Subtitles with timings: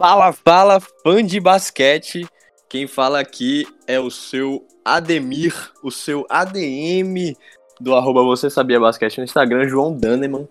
[0.00, 2.26] Fala, fala, fã de basquete.
[2.70, 7.36] Quem fala aqui é o seu Ademir, o seu ADM
[7.78, 10.48] do arroba Você Sabia Basquete no Instagram, João Daneman.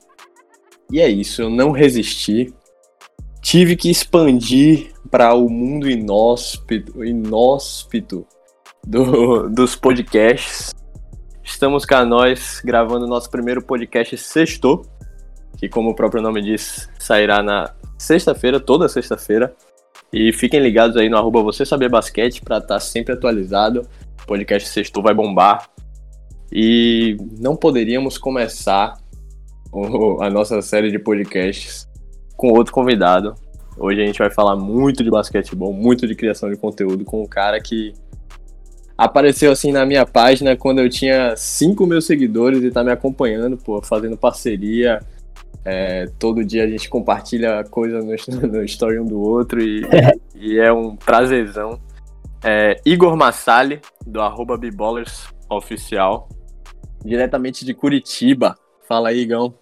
[0.91, 2.53] E é isso, eu não resisti.
[3.41, 8.27] Tive que expandir para o mundo inóspito, inóspito
[8.85, 10.75] do, dos podcasts.
[11.43, 14.85] Estamos cá nós gravando nosso primeiro podcast Sextou,
[15.57, 19.53] que como o próprio nome diz, sairá na sexta-feira, toda sexta-feira.
[20.11, 23.87] E fiquem ligados aí no arroba Você Saber Basquete para estar tá sempre atualizado.
[24.23, 25.69] O podcast Sextou vai bombar.
[26.51, 28.97] E não poderíamos começar
[30.21, 31.87] a nossa série de podcasts
[32.35, 33.35] com outro convidado.
[33.77, 37.27] Hoje a gente vai falar muito de basquetebol, muito de criação de conteúdo com um
[37.27, 37.93] cara que
[38.97, 43.55] apareceu assim na minha página quando eu tinha 5 mil seguidores e tá me acompanhando,
[43.57, 44.99] pô, fazendo parceria,
[45.65, 48.15] é, todo dia a gente compartilha coisa no,
[48.47, 49.81] no story um do outro e,
[50.35, 51.79] e é um prazerzão.
[52.43, 54.59] É, Igor Massali, do arroba
[55.49, 56.29] Oficial,
[57.03, 58.55] diretamente de Curitiba.
[58.87, 59.53] Fala aí, Igão.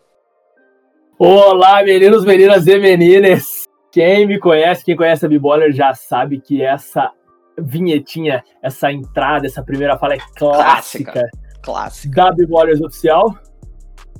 [1.17, 3.63] Olá, meninos, meninas e meninas.
[3.91, 7.11] Quem me conhece, quem conhece a Biboller já sabe que essa
[7.57, 11.29] vinhetinha, essa entrada, essa primeira fala é clássica, clássica,
[11.63, 12.15] clássica.
[12.15, 13.35] da Biballers Oficial.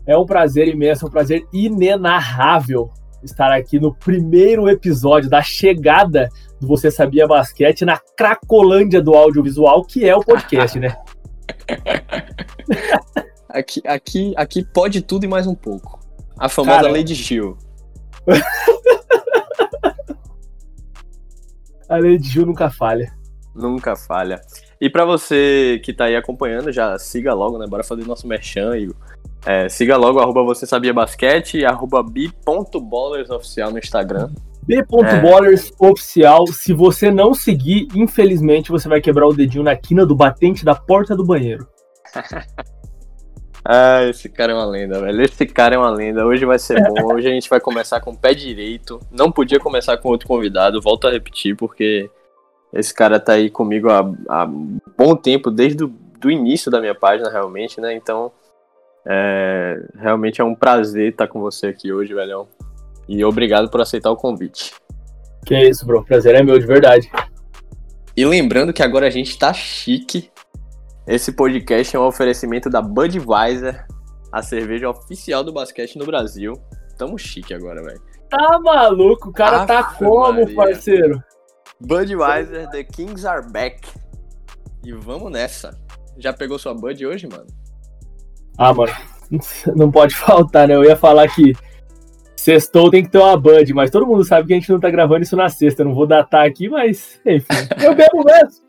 [0.08, 2.90] É um prazer imenso, um prazer inenarrável
[3.22, 6.30] estar aqui no primeiro episódio da chegada
[6.62, 10.96] do Você Sabia Basquete na Cracolândia do audiovisual, que é o podcast, né?
[13.50, 16.00] aqui, aqui, aqui pode tudo e mais um pouco.
[16.40, 17.58] A famosa Cara, Lady Gil.
[21.90, 23.12] A Lady Gil nunca falha.
[23.54, 24.40] Nunca falha.
[24.80, 27.68] E para você que tá aí acompanhando, já siga logo, né?
[27.68, 28.96] Bora fazer nosso merchan, Igor.
[29.48, 34.30] É, siga logo, arroba você sabia basquete e arroba bi.ballers oficial no Instagram.
[34.64, 35.86] B.ballers é.
[35.88, 36.46] oficial.
[36.48, 40.76] Se você não seguir, infelizmente você vai quebrar o dedinho na quina do batente da
[40.76, 41.66] porta do banheiro.
[43.64, 45.22] ah, esse cara é uma lenda, velho.
[45.22, 46.26] Esse cara é uma lenda.
[46.26, 47.08] Hoje vai ser bom.
[47.16, 49.00] Hoje a gente vai começar com o pé direito.
[49.10, 50.82] Não podia começar com outro convidado.
[50.82, 52.12] Volto a repetir, porque
[52.74, 56.96] esse cara tá aí comigo há, há bom tempo, desde o do início da minha
[56.96, 57.96] página, realmente, né?
[57.96, 58.32] Então
[59.10, 62.48] é, realmente é um prazer estar com você aqui hoje, velhão.
[63.08, 64.74] E obrigado por aceitar o convite.
[65.46, 66.04] Que isso, bro.
[66.04, 67.10] Prazer é meu, de verdade.
[68.16, 70.30] E lembrando que agora a gente tá chique.
[71.08, 73.86] Esse podcast é um oferecimento da Budweiser,
[74.30, 76.52] a cerveja oficial do basquete no Brasil.
[76.98, 78.02] Tamo chique agora, velho.
[78.30, 79.30] Tá maluco?
[79.30, 80.56] O cara Aff, tá como, Maria.
[80.56, 81.24] parceiro?
[81.80, 83.88] Budweiser, The Kings are back.
[84.84, 85.80] E vamos nessa.
[86.18, 87.48] Já pegou sua Bud hoje, mano?
[88.58, 88.92] Ah, mano,
[89.76, 90.76] não pode faltar, né?
[90.76, 91.54] Eu ia falar que
[92.36, 94.90] sextou tem que ter uma Bud, mas todo mundo sabe que a gente não tá
[94.90, 95.82] gravando isso na sexta.
[95.82, 97.46] Eu não vou datar aqui, mas, enfim,
[97.84, 98.68] eu bebo mesmo.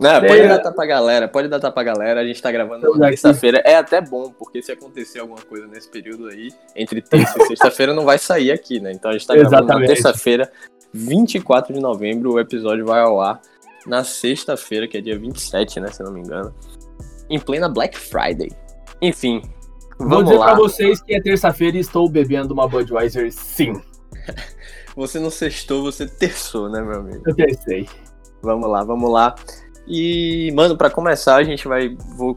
[0.00, 0.48] Não, pode é.
[0.48, 2.20] datar pra galera, pode datar pra galera.
[2.20, 3.62] A gente tá gravando na terça-feira.
[3.64, 7.94] É até bom, porque se acontecer alguma coisa nesse período aí, entre terça e sexta-feira,
[7.94, 8.90] não vai sair aqui, né?
[8.90, 9.88] Então a gente tá gravando Exatamente.
[9.88, 10.50] na terça-feira,
[10.92, 12.32] 24 de novembro.
[12.32, 13.40] O episódio vai ao ar
[13.86, 15.86] na sexta-feira, que é dia 27, né?
[15.88, 16.52] Se eu não me engano.
[17.30, 18.50] Em plena Black Friday.
[19.02, 19.42] Enfim,
[19.98, 20.46] vamos Vou dizer lá.
[20.46, 23.72] pra vocês que é terça-feira e estou bebendo uma Budweiser, sim.
[24.94, 27.20] você não sextou, você terçou, né, meu amigo?
[27.26, 27.88] Eu tercei.
[28.40, 29.34] Vamos lá, vamos lá.
[29.88, 31.96] E, mano, para começar, a gente vai.
[32.16, 32.36] Vou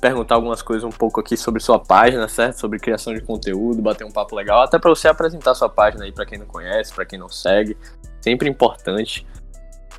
[0.00, 2.60] perguntar algumas coisas um pouco aqui sobre sua página, certo?
[2.60, 6.12] Sobre criação de conteúdo, bater um papo legal, até para você apresentar sua página aí
[6.12, 7.76] para quem não conhece, para quem não segue.
[8.20, 9.26] Sempre importante.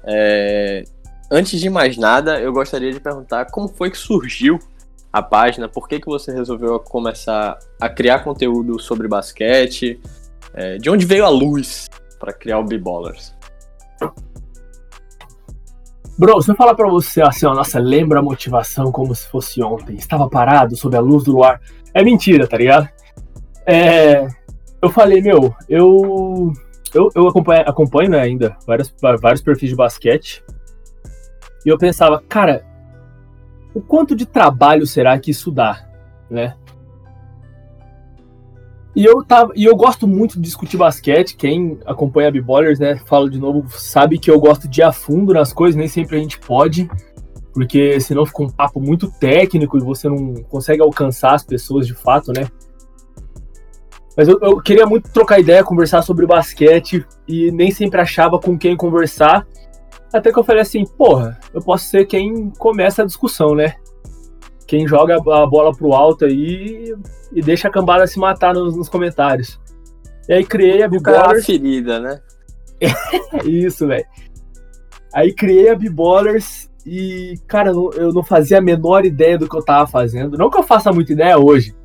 [0.06, 0.84] É...
[1.30, 4.58] Antes de mais nada, eu gostaria de perguntar como foi que surgiu
[5.12, 10.00] a página, por que, que você resolveu começar a criar conteúdo sobre basquete?
[10.54, 11.88] É, de onde veio a luz
[12.20, 13.36] para criar o B-Ballers?
[16.18, 19.62] Bro, se eu falar pra você assim, ó, nossa, lembra a motivação como se fosse
[19.62, 21.62] ontem, estava parado sob a luz do luar,
[21.94, 22.90] é mentira, tá ligado?
[23.66, 24.28] É,
[24.82, 26.52] eu falei, meu, eu
[26.94, 30.44] eu, eu acompanho, acompanho né, ainda vários, vários perfis de basquete,
[31.66, 32.66] e eu pensava, cara,
[33.78, 35.88] o quanto de trabalho será que isso dá,
[36.32, 36.56] né?
[38.96, 41.38] E eu, tava, e eu gosto muito de discutir basquete.
[41.38, 43.00] Quem acompanha a B-Ballers, né?
[43.06, 46.16] Falo de novo, sabe que eu gosto de ir a fundo nas coisas, nem sempre
[46.16, 46.90] a gente pode,
[47.54, 51.94] porque senão fica um papo muito técnico e você não consegue alcançar as pessoas de
[51.94, 52.48] fato, né?
[54.18, 58.58] Mas eu, eu queria muito trocar ideia, conversar sobre basquete e nem sempre achava com
[58.58, 59.46] quem conversar.
[60.14, 63.76] Até que eu falei assim, porra, eu posso ser quem começa a discussão, né?
[64.66, 66.94] Quem joga a bola pro alto aí
[67.32, 69.60] e deixa a cambada se matar nos, nos comentários.
[70.28, 71.46] E aí criei a Biballers.
[71.46, 72.22] ferida, né?
[73.46, 74.06] Isso, velho.
[75.14, 79.64] Aí criei a B-Ballers e, cara, eu não fazia a menor ideia do que eu
[79.64, 80.38] tava fazendo.
[80.38, 81.76] Não que eu faça muita ideia hoje,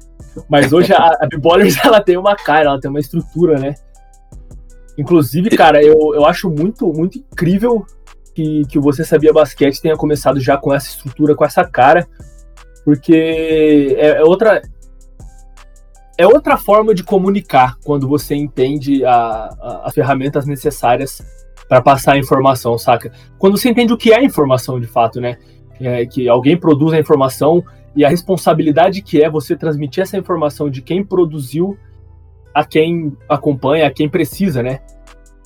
[0.48, 3.74] mas hoje a, a B-Ballers ela tem uma cara, ela tem uma estrutura, né?
[4.98, 7.86] Inclusive, cara, eu, eu acho muito, muito incrível
[8.34, 12.06] que, que Você Sabia Basquete tenha começado já com essa estrutura, com essa cara,
[12.84, 14.62] porque é, é outra.
[16.18, 21.22] É outra forma de comunicar quando você entende a, a, as ferramentas necessárias
[21.66, 23.10] para passar a informação, saca?
[23.38, 25.38] Quando você entende o que é informação de fato, né?
[25.80, 27.64] É, que alguém produz a informação
[27.96, 31.76] e a responsabilidade que é você transmitir essa informação de quem produziu
[32.54, 34.80] a quem acompanha, a quem precisa, né?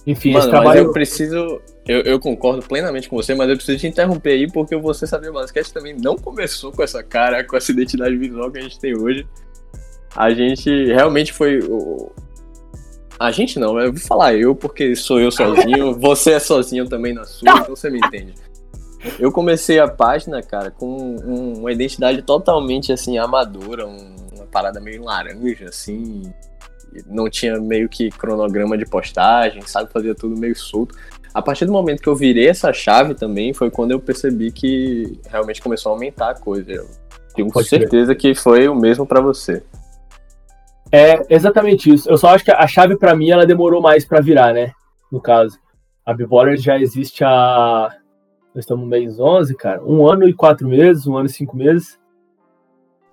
[0.06, 0.80] Enfim, Mano, esse trabalho.
[0.80, 1.60] eu preciso.
[1.86, 5.30] Eu, eu, concordo plenamente com você, mas eu preciso te interromper aí, porque você saber
[5.30, 8.96] basquete também não começou com essa cara, com essa identidade visual que a gente tem
[8.96, 9.26] hoje.
[10.14, 11.60] A gente realmente foi.
[13.18, 17.14] A gente não, eu vou falar eu, porque sou eu sozinho, você é sozinho também
[17.14, 18.34] na sua, então você me entende.
[19.18, 24.80] Eu comecei a página, cara, com um, uma identidade totalmente assim, amadora, um, uma parada
[24.80, 26.32] meio laranja, assim,
[27.06, 29.92] não tinha meio que cronograma de postagem, sabe?
[29.92, 30.96] Fazia tudo meio solto.
[31.36, 35.20] A partir do momento que eu virei essa chave também, foi quando eu percebi que
[35.28, 36.72] realmente começou a aumentar a coisa.
[36.72, 36.88] Eu
[37.34, 39.62] tenho Pode certeza que foi o mesmo para você.
[40.90, 42.08] É exatamente isso.
[42.08, 44.72] Eu só acho que a chave para mim ela demorou mais para virar, né?
[45.12, 45.58] No caso,
[46.06, 47.94] a Biboller já existe há
[48.54, 49.84] nós estamos no mês 11, cara.
[49.84, 52.00] Um ano e quatro meses, um ano e cinco meses.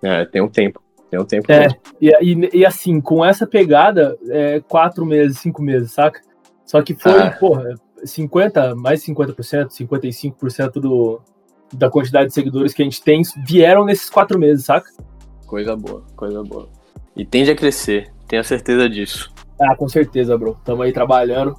[0.02, 0.82] É, tem um tempo.
[1.12, 1.52] Tem um tempo.
[1.52, 1.68] É,
[2.00, 6.22] e, e, e, assim, com essa pegada, é, quatro meses, cinco meses, saca?
[6.66, 7.32] Só que foi, ah.
[7.32, 7.76] porra,
[8.06, 11.22] 50, mais 50%, 55% do,
[11.74, 14.90] da quantidade de seguidores que a gente tem vieram nesses quatro meses, saca?
[15.46, 16.70] Coisa boa, coisa boa.
[17.16, 19.32] E tende a crescer, tenha certeza disso.
[19.60, 20.58] Ah, com certeza, bro.
[20.64, 21.56] Tamo aí trabalhando.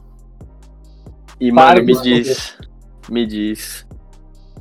[1.41, 2.57] E, mano, me diz,
[3.09, 3.87] me diz,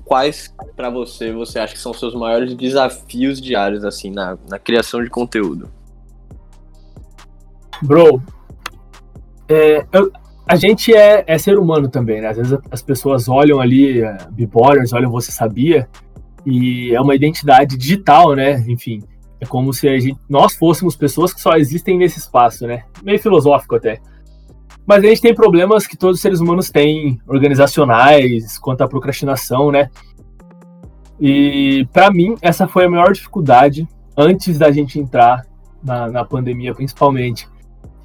[0.03, 5.03] quais para você você acha que são seus maiores desafios diários assim na, na criação
[5.03, 5.71] de conteúdo?
[7.81, 8.21] Bro,
[9.50, 10.12] é, eu,
[10.45, 12.30] a gente é, é, ser humano também, né?
[12.30, 14.01] Às vezes as pessoas olham ali,
[14.31, 15.88] B-Ballers, olham Você Sabia,
[16.45, 18.63] e é uma identidade digital, né?
[18.68, 19.01] Enfim,
[19.40, 22.84] é como se gente, nós fôssemos pessoas que só existem nesse espaço, né?
[23.04, 24.00] Meio filosófico até.
[24.86, 29.72] Mas a gente tem problemas que todos os seres humanos têm, organizacionais, quanto à procrastinação,
[29.72, 29.89] né?
[31.19, 33.88] E para mim, essa foi a maior dificuldade
[34.18, 35.46] antes da gente entrar
[35.81, 37.48] na, na pandemia, principalmente.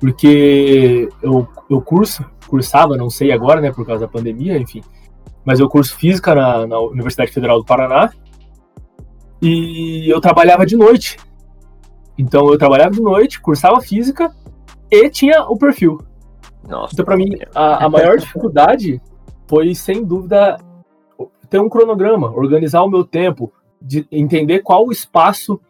[0.01, 4.83] Porque eu, eu curso, cursava, não sei agora, né, por causa da pandemia, enfim.
[5.45, 8.11] Mas eu curso física na, na Universidade Federal do Paraná.
[9.41, 11.17] E eu trabalhava de noite.
[12.17, 14.35] Então eu trabalhava de noite, cursava física
[14.91, 15.99] e tinha o perfil.
[16.67, 19.01] Nossa, então, para mim, a, a maior dificuldade
[19.47, 20.59] foi, sem dúvida,
[21.49, 25.61] ter um cronograma, organizar o meu tempo, de entender qual espaço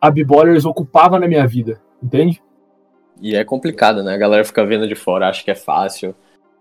[0.00, 2.40] a B-Ballers ocupava na minha vida, entende?
[3.20, 4.14] E é complicado, né?
[4.14, 6.14] A galera fica vendo de fora, acha que é fácil.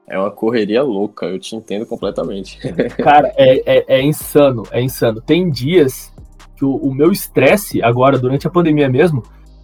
[0.07, 2.57] É uma correria louca, eu te entendo completamente.
[3.04, 5.19] Cara, é, é, é insano, é insano.
[5.19, 6.13] Tem dias
[6.56, 9.22] que o, o meu estresse, agora, durante a pandemia mesmo,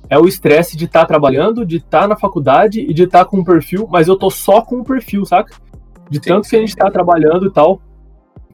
[0.09, 3.19] é o estresse de estar tá trabalhando, de estar tá na faculdade e de estar
[3.19, 5.55] tá com um perfil, mas eu tô só com um perfil, saca?
[6.09, 7.81] De sim, tanto sim, que a gente tá trabalhando e tal.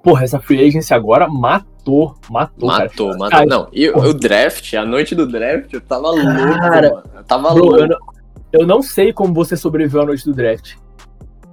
[0.04, 2.70] Porra, essa free agency agora matou, matou.
[2.70, 3.20] Matou, cara.
[3.20, 3.46] matou.
[3.48, 7.04] não, e o draft, a noite do draft, eu tava louco, mano.
[7.16, 7.80] Eu tava bro, louco.
[7.80, 7.98] Eu não,
[8.52, 10.76] eu não, sei como você sobreviveu à noite do draft.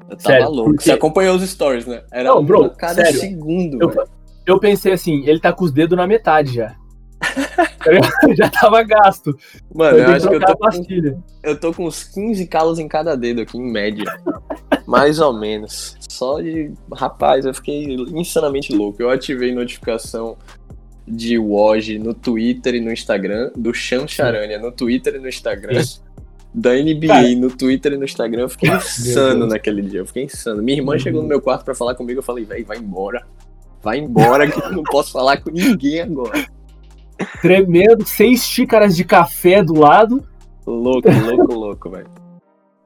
[0.09, 0.71] Eu tava sério, louco.
[0.71, 0.85] Porque...
[0.85, 2.03] Você acompanhou os stories, né?
[2.13, 3.79] Era não, bro, cada sério, segundo.
[3.81, 4.09] Eu,
[4.47, 6.77] eu pensei assim, ele tá com os dedos na metade já.
[8.37, 9.37] já tava gasto.
[9.75, 12.89] Mano, eu, eu acho que eu tô, com, eu tô com uns 15 calos em
[12.89, 14.05] cada dedo aqui, em média.
[14.87, 15.97] Mais ou menos.
[16.09, 16.73] Só de.
[16.93, 19.03] Rapaz, eu fiquei insanamente louco.
[19.03, 20.37] Eu ativei notificação
[21.07, 25.83] de Woj no Twitter e no Instagram, do Chan Charania no Twitter e no Instagram.
[26.59, 27.37] Da NBA Cara.
[27.37, 30.01] no Twitter e no Instagram, eu fiquei insano naquele dia.
[30.01, 30.63] Eu fiquei insano.
[30.63, 30.99] Minha irmã uhum.
[30.99, 33.27] chegou no meu quarto para falar comigo, eu falei, velho, vai embora.
[33.83, 36.47] Vai embora que eu não posso falar com ninguém agora
[37.41, 40.27] tremendo, seis xícaras de café do lado.
[40.67, 42.11] Louco, louco, louco, velho.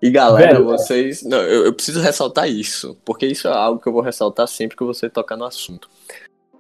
[0.03, 1.23] E galera, velho, vocês.
[1.23, 4.77] Não, eu, eu, preciso ressaltar isso, porque isso é algo que eu vou ressaltar sempre
[4.77, 5.89] que você tocar no assunto.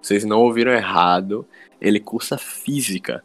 [0.00, 1.46] Vocês não ouviram errado,
[1.80, 3.22] ele cursa física.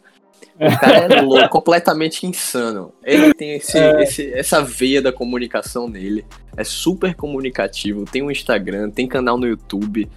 [0.56, 2.94] O cara é louco, completamente insano.
[3.04, 4.04] Ele tem esse, é.
[4.04, 6.26] esse, essa veia da comunicação nele.
[6.56, 8.06] É super comunicativo.
[8.06, 10.10] Tem um Instagram, tem canal no YouTube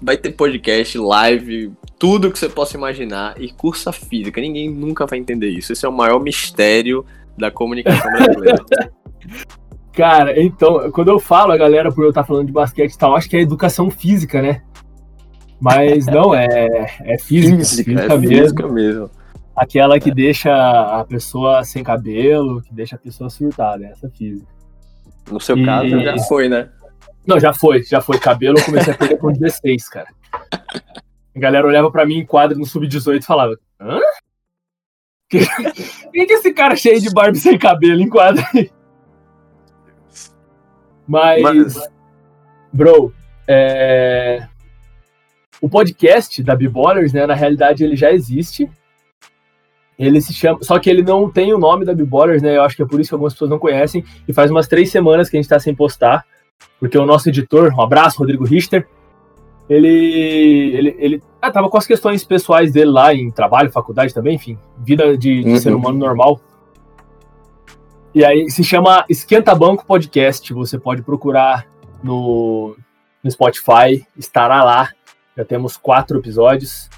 [0.00, 4.40] vai ter podcast, live, tudo que você possa imaginar e cursa física.
[4.40, 5.72] Ninguém nunca vai entender isso.
[5.72, 7.04] Esse é o maior mistério
[7.36, 8.64] da comunicação brasileira.
[9.92, 13.14] Cara, então, quando eu falo a galera por eu estar falando de basquete e tal,
[13.14, 14.62] acho que é educação física, né?
[15.60, 17.58] Mas não, é, é física.
[17.58, 18.42] Física, física é mesmo.
[18.42, 19.10] física mesmo.
[19.54, 20.14] Aquela que é.
[20.14, 24.50] deixa a pessoa sem cabelo, que deixa a pessoa surtada, essa física.
[25.30, 25.64] No seu e...
[25.64, 26.70] caso, já foi, né?
[27.26, 28.18] Não, já foi, já foi.
[28.18, 30.08] Cabelo eu comecei a perder com 16, cara.
[31.34, 34.00] A galera olhava pra mim em quadro no Sub-18 e falava: Hã?
[36.12, 38.70] Quem que é esse cara cheio de barba sem cabelo em quadro aí?
[41.06, 41.90] Mas, Mas...
[42.72, 43.12] bro,
[43.46, 44.46] é...
[45.60, 48.70] o podcast da B-Ballers, né, na realidade ele já existe.
[50.06, 50.58] Ele se chama.
[50.62, 52.56] Só que ele não tem o nome da B-Ballers, né?
[52.56, 54.04] Eu acho que é por isso que algumas pessoas não conhecem.
[54.26, 56.24] E faz umas três semanas que a gente tá sem postar.
[56.80, 58.86] Porque o nosso editor, um abraço, Rodrigo Richter,
[59.68, 59.88] ele,
[60.74, 64.58] ele, ele ah, tava com as questões pessoais dele lá em trabalho, faculdade também, enfim,
[64.78, 65.56] vida de, de uhum.
[65.58, 66.40] ser humano normal.
[68.14, 70.52] E aí se chama Esquenta Banco Podcast.
[70.52, 71.66] Você pode procurar
[72.02, 72.76] no,
[73.22, 74.90] no Spotify, estará lá.
[75.36, 76.90] Já temos quatro episódios.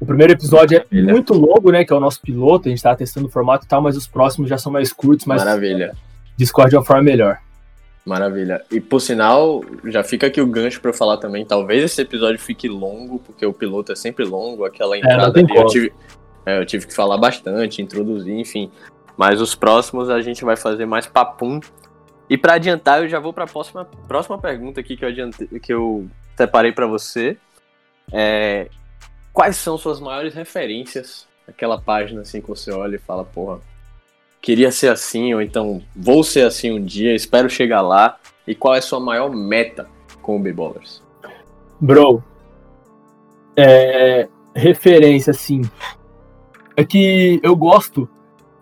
[0.00, 1.12] O primeiro episódio é Maravilha.
[1.12, 1.84] muito longo, né?
[1.84, 4.06] Que é o nosso piloto, a gente tá testando o formato e tal, mas os
[4.06, 5.42] próximos já são mais curtos, mas.
[5.42, 5.94] Maravilha.
[6.36, 7.38] Discord é uma forma melhor.
[8.08, 8.64] Maravilha.
[8.70, 11.44] E por sinal, já fica aqui o gancho para eu falar também.
[11.44, 15.42] Talvez esse episódio fique longo, porque o piloto é sempre longo, aquela é, entrada é,
[15.42, 15.92] ali eu tive,
[16.46, 18.70] é, eu tive que falar bastante, introduzir, enfim.
[19.16, 21.60] Mas os próximos a gente vai fazer mais papum.
[22.30, 25.46] E para adiantar, eu já vou para a próxima, próxima pergunta aqui que eu, adiantei,
[25.60, 27.36] que eu separei para você.
[28.10, 28.68] É,
[29.38, 31.28] quais são suas maiores referências?
[31.46, 33.60] Aquela página assim que você olha e fala, porra,
[34.42, 38.18] queria ser assim, ou então vou ser assim um dia, espero chegar lá.
[38.48, 39.88] E qual é a sua maior meta
[40.22, 41.04] com o B-Ballers?
[41.80, 42.20] Bro,
[43.56, 45.62] é, referência, assim.
[46.76, 48.08] É que eu gosto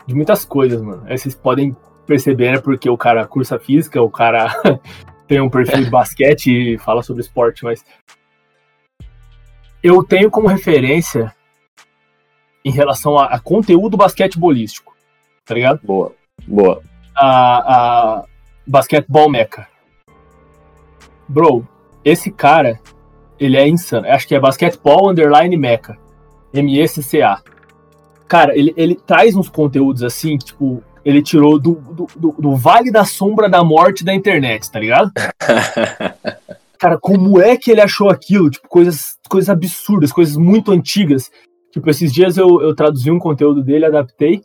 [0.06, 1.04] de muitas coisas, mano.
[1.06, 2.58] Aí vocês podem perceber, né?
[2.58, 4.54] Porque o cara cursa física, o cara
[5.26, 7.82] tem um perfil de basquete e fala sobre esporte, mas.
[9.86, 11.34] Eu tenho como referência
[12.64, 14.96] em relação a, a conteúdo basquetebolístico
[15.46, 15.80] tá ligado?
[15.82, 16.12] Boa,
[16.46, 16.82] boa.
[17.14, 18.24] A, a
[18.66, 19.66] Basketball Mecha.
[21.28, 21.66] Bro,
[22.04, 22.78] esse cara,
[23.38, 24.08] ele é insano.
[24.08, 25.96] Acho que é Basketball Underline Mecha.
[26.52, 27.40] M-E-C-C-A.
[28.26, 32.56] Cara, ele, ele traz uns conteúdos assim, que, tipo, ele tirou do, do, do, do,
[32.56, 35.12] Vale da Sombra da Morte da internet, tá ligado?
[36.78, 38.50] Cara, como é que ele achou aquilo?
[38.50, 41.30] Tipo, coisas, coisas absurdas, coisas muito antigas.
[41.72, 44.42] Tipo, esses dias eu, eu traduzi um conteúdo dele, adaptei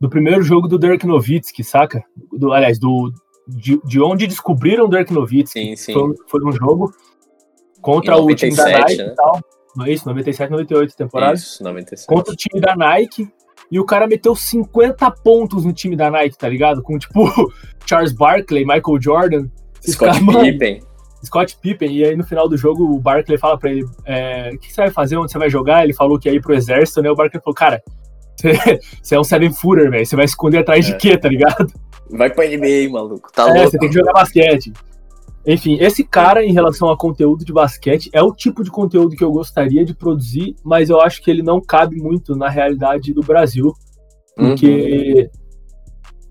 [0.00, 2.02] do primeiro jogo do Dirk Nowitzki, saca?
[2.32, 3.12] Do, aliás, do,
[3.46, 5.60] de, de onde descobriram o Dirk Nowitzki.
[5.60, 5.92] Sim, sim.
[5.92, 6.92] Foi, foi um jogo
[7.80, 9.06] contra 97, o time da Nike né?
[9.06, 9.40] e tal.
[9.76, 10.06] Não é isso?
[10.06, 11.34] 97, 98 temporada.
[11.34, 12.06] Isso, 97.
[12.06, 13.28] Contra o time da Nike.
[13.70, 16.82] E o cara meteu 50 pontos no time da Nike, tá ligado?
[16.82, 17.24] Com tipo
[17.86, 19.48] Charles Barkley, Michael Jordan.
[19.80, 20.80] Scott Pippen.
[21.24, 21.92] Scott Pippen.
[21.96, 24.82] E aí no final do jogo o Barkley fala pra ele: é, O que você
[24.82, 25.16] vai fazer?
[25.16, 25.84] Onde você vai jogar?
[25.84, 27.10] Ele falou que ia ir pro exército, né?
[27.10, 27.82] O Barkley falou: Cara,
[29.02, 30.04] você é um seven footer, velho.
[30.04, 30.92] Você vai esconder atrás é.
[30.92, 31.72] de quê, tá ligado?
[32.10, 33.30] Vai pra NBA, maluco.
[33.32, 33.70] Tá é, louco.
[33.70, 34.72] você tem que jogar basquete.
[35.44, 39.24] Enfim, esse cara, em relação a conteúdo de basquete, é o tipo de conteúdo que
[39.24, 43.22] eu gostaria de produzir, mas eu acho que ele não cabe muito na realidade do
[43.22, 43.72] Brasil.
[44.36, 45.41] Porque uhum.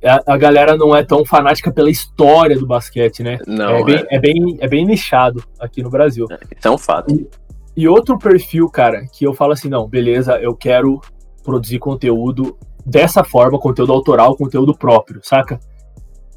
[0.03, 3.37] A, a, galera não é tão fanática pela história do basquete, né?
[3.45, 4.15] Não, é, bem, é.
[4.15, 6.25] é bem, é bem nichado aqui no Brasil.
[6.31, 7.13] É, isso é um fato.
[7.13, 7.29] E,
[7.75, 10.99] e outro perfil, cara, que eu falo assim, não, beleza, eu quero
[11.43, 15.59] produzir conteúdo dessa forma, conteúdo autoral, conteúdo próprio, saca?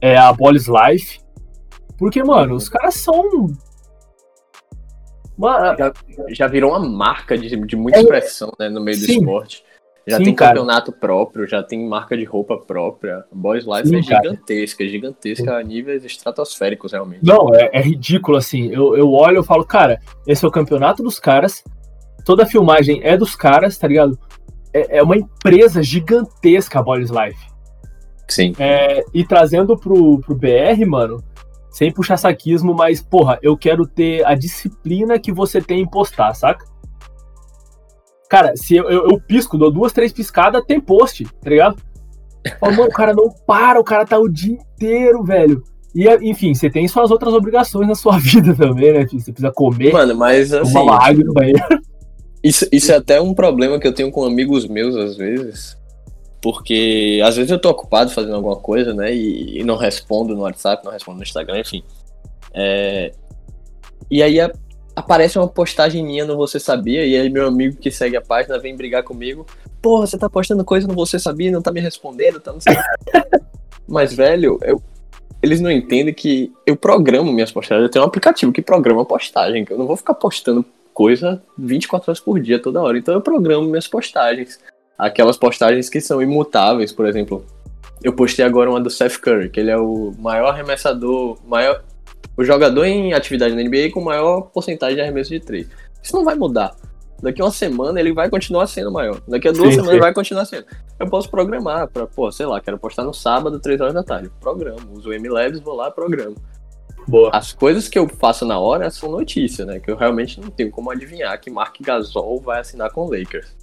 [0.01, 1.21] É a Bolis Life.
[1.99, 3.49] Porque, mano, os caras são.
[5.37, 5.93] Mano, já,
[6.29, 9.65] já virou uma marca de, de muita é, expressão né, no meio sim, do esporte.
[10.07, 11.01] Já sim, tem campeonato cara.
[11.01, 13.25] próprio, já tem marca de roupa própria.
[13.33, 17.25] Boys Life sim, é gigantesca, é gigantesca a níveis estratosféricos, realmente.
[17.25, 18.71] Não, é, é ridículo, assim.
[18.71, 21.65] Eu, eu olho e falo, cara, esse é o campeonato dos caras,
[22.25, 24.19] toda a filmagem é dos caras, tá ligado?
[24.75, 27.39] é, é uma empresa gigantesca a Boys Life.
[28.29, 28.53] Sim.
[28.59, 31.23] É, e trazendo pro, pro BR, mano,
[31.71, 36.35] sem puxar saquismo, mas, porra, eu quero ter a disciplina que você tem em postar,
[36.35, 36.67] saca?
[38.35, 41.77] Cara, se eu, eu, eu pisco, dou duas, três piscadas, tem post, tá ligado?
[42.59, 45.63] Falo, mano, o cara não para, o cara tá o dia inteiro, velho.
[45.95, 49.07] E, enfim, você tem suas outras obrigações na sua vida também, né?
[49.07, 51.63] Você precisa comer, Mano, mas assim, tomar água no banheiro.
[52.43, 55.77] Isso, isso é até um problema que eu tenho com amigos meus, às vezes.
[56.43, 59.15] Porque às vezes eu tô ocupado fazendo alguma coisa, né?
[59.15, 61.85] E, e não respondo no WhatsApp, não respondo no Instagram, enfim.
[62.53, 63.13] É...
[64.11, 64.51] E aí a,
[64.95, 68.59] aparece uma postagem minha no Você Sabia, e aí meu amigo que segue a página
[68.59, 69.47] vem brigar comigo.
[69.83, 72.77] Porra, você tá postando coisa no Você Sabia, não tá me respondendo, tá não sei.
[73.87, 74.81] Mas, velho, eu,
[75.43, 77.85] eles não entendem que eu programo minhas postagens.
[77.85, 82.11] Eu tenho um aplicativo que programa postagem, que eu não vou ficar postando coisa 24
[82.11, 82.97] horas por dia, toda hora.
[82.97, 84.59] Então eu programo minhas postagens.
[84.97, 87.45] Aquelas postagens que são imutáveis, por exemplo.
[88.03, 91.83] Eu postei agora uma do Seth Curry, que ele é o maior arremessador, maior,
[92.37, 95.69] o jogador em atividade na NBA com maior porcentagem de arremesso de três.
[96.03, 96.75] Isso não vai mudar.
[97.23, 99.21] Daqui uma semana ele vai continuar sendo maior.
[99.27, 100.01] Daqui a duas sim, semanas sim.
[100.01, 100.67] vai continuar sendo.
[100.99, 104.31] Eu posso programar para, pô, sei lá, quero postar no sábado, 3 horas da tarde.
[104.41, 104.81] Programo.
[104.93, 106.37] Uso o MLabs, vou lá, programo.
[107.07, 107.31] Boa.
[107.33, 109.79] As coisas que eu faço na hora são notícia, né?
[109.79, 113.55] Que eu realmente não tenho como adivinhar que Mark Gasol vai assinar com o Lakers.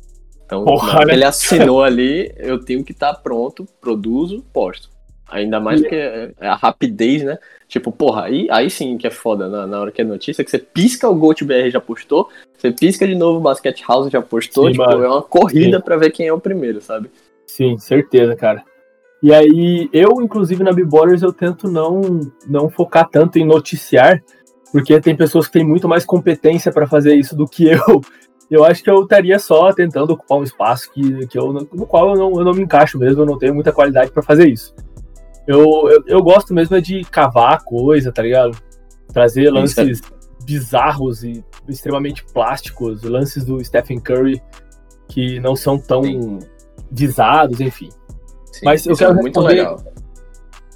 [0.46, 1.14] Então, Porra, né?
[1.14, 4.90] ele assinou ali, eu tenho que estar tá pronto, produzo, posto.
[5.32, 7.40] Ainda mais que é a rapidez, né?
[7.68, 10.52] Tipo, porra, aí, aí sim que é foda na, na hora que é notícia, que
[10.52, 14.66] você pisca o GoToBR já postou, você pisca de novo o Basket House já postou,
[14.66, 15.04] sim, tipo, mano.
[15.04, 17.10] é uma corrida para ver quem é o primeiro, sabe?
[17.48, 18.64] Sim, certeza, cara.
[19.24, 22.02] E aí, eu, inclusive, na B-Ballers, eu tento não,
[22.46, 24.22] não focar tanto em noticiar,
[24.72, 28.02] porque tem pessoas que têm muito mais competência para fazer isso do que eu.
[28.50, 32.10] Eu acho que eu estaria só tentando ocupar um espaço que, que eu, no qual
[32.10, 34.76] eu não, eu não me encaixo mesmo, eu não tenho muita qualidade para fazer isso.
[35.48, 38.58] Eu, eu, eu, gosto mesmo é de cavar coisa, tá ligado?
[39.12, 40.14] Trazer lances Isso.
[40.46, 44.42] bizarros e extremamente plásticos, lances do Stephen Curry
[45.08, 46.40] que não são tão Sim.
[46.90, 47.90] visados, enfim.
[48.52, 49.84] Sim, Mas eu quero é muito responder, legal.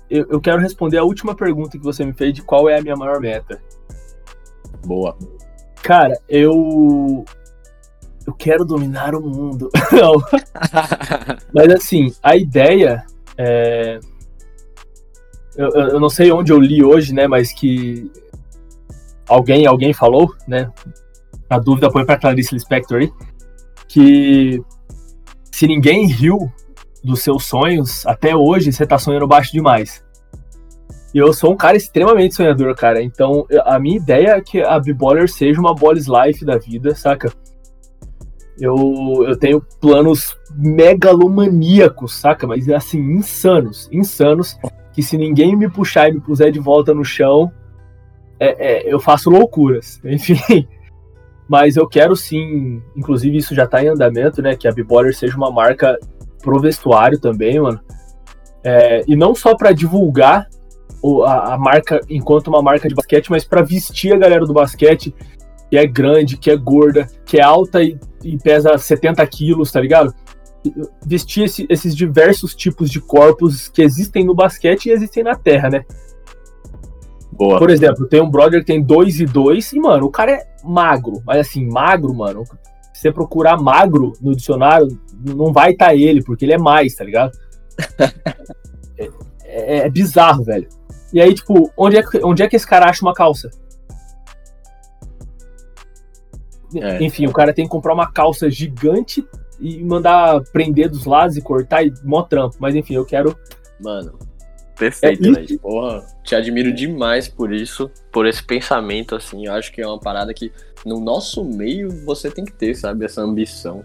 [0.10, 2.82] Eu, eu quero responder a última pergunta que você me fez de qual é a
[2.82, 3.62] minha maior meta.
[4.86, 5.18] Boa.
[5.82, 7.24] Cara, eu
[8.26, 9.70] eu quero dominar o mundo.
[9.94, 10.14] não.
[11.54, 13.06] Mas assim, a ideia
[13.38, 14.00] é
[15.58, 18.12] eu, eu não sei onde eu li hoje, né, mas que
[19.28, 20.72] alguém alguém falou, né,
[21.50, 23.12] a dúvida põe para Clarice Lispector aí,
[23.88, 24.62] que
[25.52, 26.52] se ninguém riu
[27.04, 30.04] dos seus sonhos, até hoje você tá sonhando baixo demais.
[31.14, 33.02] E eu sou um cara extremamente sonhador, cara.
[33.02, 37.32] Então, a minha ideia é que a B-Baller seja uma Ballis Life da vida, saca?
[38.60, 42.46] Eu, eu tenho planos megalomaníacos, saca?
[42.46, 44.60] Mas, assim, insanos, insanos
[44.96, 47.52] que se ninguém me puxar e me puser de volta no chão,
[48.40, 50.00] é, é, eu faço loucuras.
[50.06, 50.66] Enfim.
[51.50, 54.56] Mas eu quero sim, inclusive isso já tá em andamento, né?
[54.56, 56.00] Que a B-Baller seja uma marca
[56.42, 57.80] pro vestuário também, mano.
[58.64, 60.48] É, e não só para divulgar
[61.26, 65.14] a, a, marca enquanto uma marca de basquete, mas para vestir a galera do basquete
[65.70, 69.82] que é grande, que é gorda, que é alta e, e pesa 70 quilos, tá
[69.82, 70.16] ligado?
[71.06, 75.70] Vestir esse, esses diversos tipos de corpos que existem no basquete e existem na Terra,
[75.70, 75.86] né?
[77.32, 77.60] Boa.
[77.60, 80.48] Por exemplo, tem um brother que tem 2 e 2 e, mano, o cara é
[80.64, 82.44] magro, mas assim, magro, mano.
[82.94, 86.96] Se você procurar magro no dicionário, não vai estar tá ele, porque ele é mais,
[86.96, 87.38] tá ligado?
[88.98, 89.10] é,
[89.46, 90.68] é, é, bizarro, velho.
[91.12, 93.50] E aí, tipo, onde é, que, onde é que esse cara acha uma calça?
[96.74, 97.04] É.
[97.04, 99.26] Enfim, o cara tem que comprar uma calça gigante
[99.60, 102.56] e mandar prender dos lados e cortar e mó trampo.
[102.60, 103.36] Mas enfim, eu quero.
[103.82, 104.18] Mano,
[104.78, 105.58] perfeito, é.
[105.58, 109.46] Porra, te admiro demais por isso, por esse pensamento, assim.
[109.46, 110.52] Eu acho que é uma parada que
[110.86, 113.06] no nosso meio você tem que ter, sabe?
[113.06, 113.84] Essa ambição.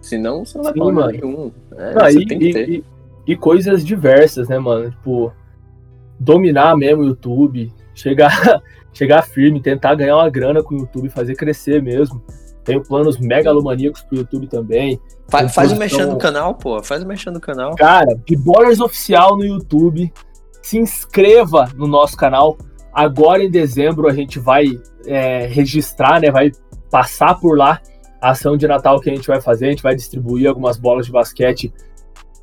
[0.00, 1.52] Senão você não vai Sim, falar nenhum.
[1.76, 2.84] É, não, e, e,
[3.26, 4.90] e, coisas diversas, né, mano?
[4.90, 5.32] Tipo,
[6.18, 11.34] dominar mesmo o YouTube, chegar, chegar firme, tentar ganhar uma grana com o YouTube, fazer
[11.34, 12.22] crescer mesmo.
[12.64, 14.98] Tenho planos megalomaníacos pro YouTube também.
[15.28, 16.82] Faz, faz o mexendo no canal, pô.
[16.82, 17.74] Faz o mexendo no canal.
[17.76, 20.12] Cara, Ballers Oficial no YouTube.
[20.62, 22.56] Se inscreva no nosso canal.
[22.92, 26.30] Agora em dezembro a gente vai é, registrar, né?
[26.30, 26.50] Vai
[26.90, 27.80] passar por lá
[28.20, 29.66] a ação de Natal que a gente vai fazer.
[29.66, 31.72] A gente vai distribuir algumas bolas de basquete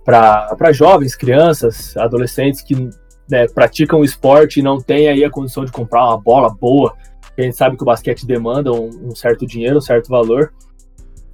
[0.04, 2.76] para jovens, crianças, adolescentes que
[3.30, 6.94] né, praticam esporte e não têm aí a condição de comprar uma bola boa
[7.38, 10.54] a gente sabe que o basquete demanda um, um certo dinheiro, um certo valor.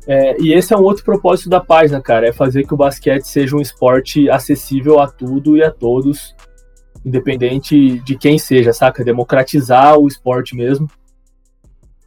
[0.07, 3.25] É, e esse é um outro propósito da página, cara, é fazer que o basquete
[3.25, 6.33] seja um esporte acessível a tudo e a todos,
[7.05, 9.03] independente de quem seja, saca?
[9.03, 10.89] Democratizar o esporte mesmo,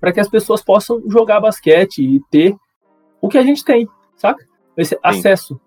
[0.00, 2.56] para que as pessoas possam jogar basquete e ter
[3.20, 4.42] o que a gente tem, saca?
[4.74, 5.00] Esse Sim.
[5.02, 5.60] acesso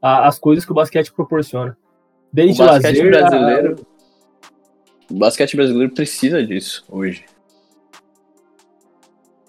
[0.00, 1.76] às coisas que o basquete proporciona.
[2.32, 3.76] Desde o basquete lazer brasileiro.
[5.10, 5.12] A...
[5.12, 7.24] O basquete brasileiro precisa disso hoje.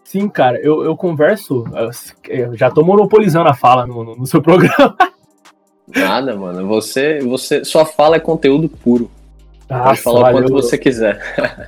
[0.06, 1.66] Sim, cara, eu, eu converso,
[2.30, 4.96] eu já tô monopolizando a fala no, no seu programa.
[5.88, 6.68] Nada, mano.
[6.68, 9.10] Você, você, sua fala é conteúdo puro.
[9.68, 11.20] Nossa, Pode falar quanto você quiser.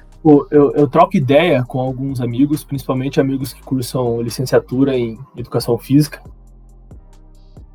[0.26, 5.78] Eu, eu, eu, troco ideia com alguns amigos, principalmente amigos que cursam licenciatura em educação
[5.78, 6.22] física.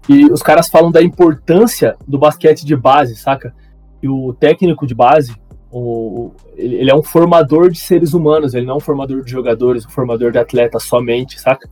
[0.07, 3.55] E os caras falam da importância do basquete de base, saca?
[4.03, 5.35] E o técnico de base,
[5.73, 9.87] o, ele é um formador de seres humanos, ele não é um formador de jogadores,
[9.87, 11.69] um formador de atletas somente, saca?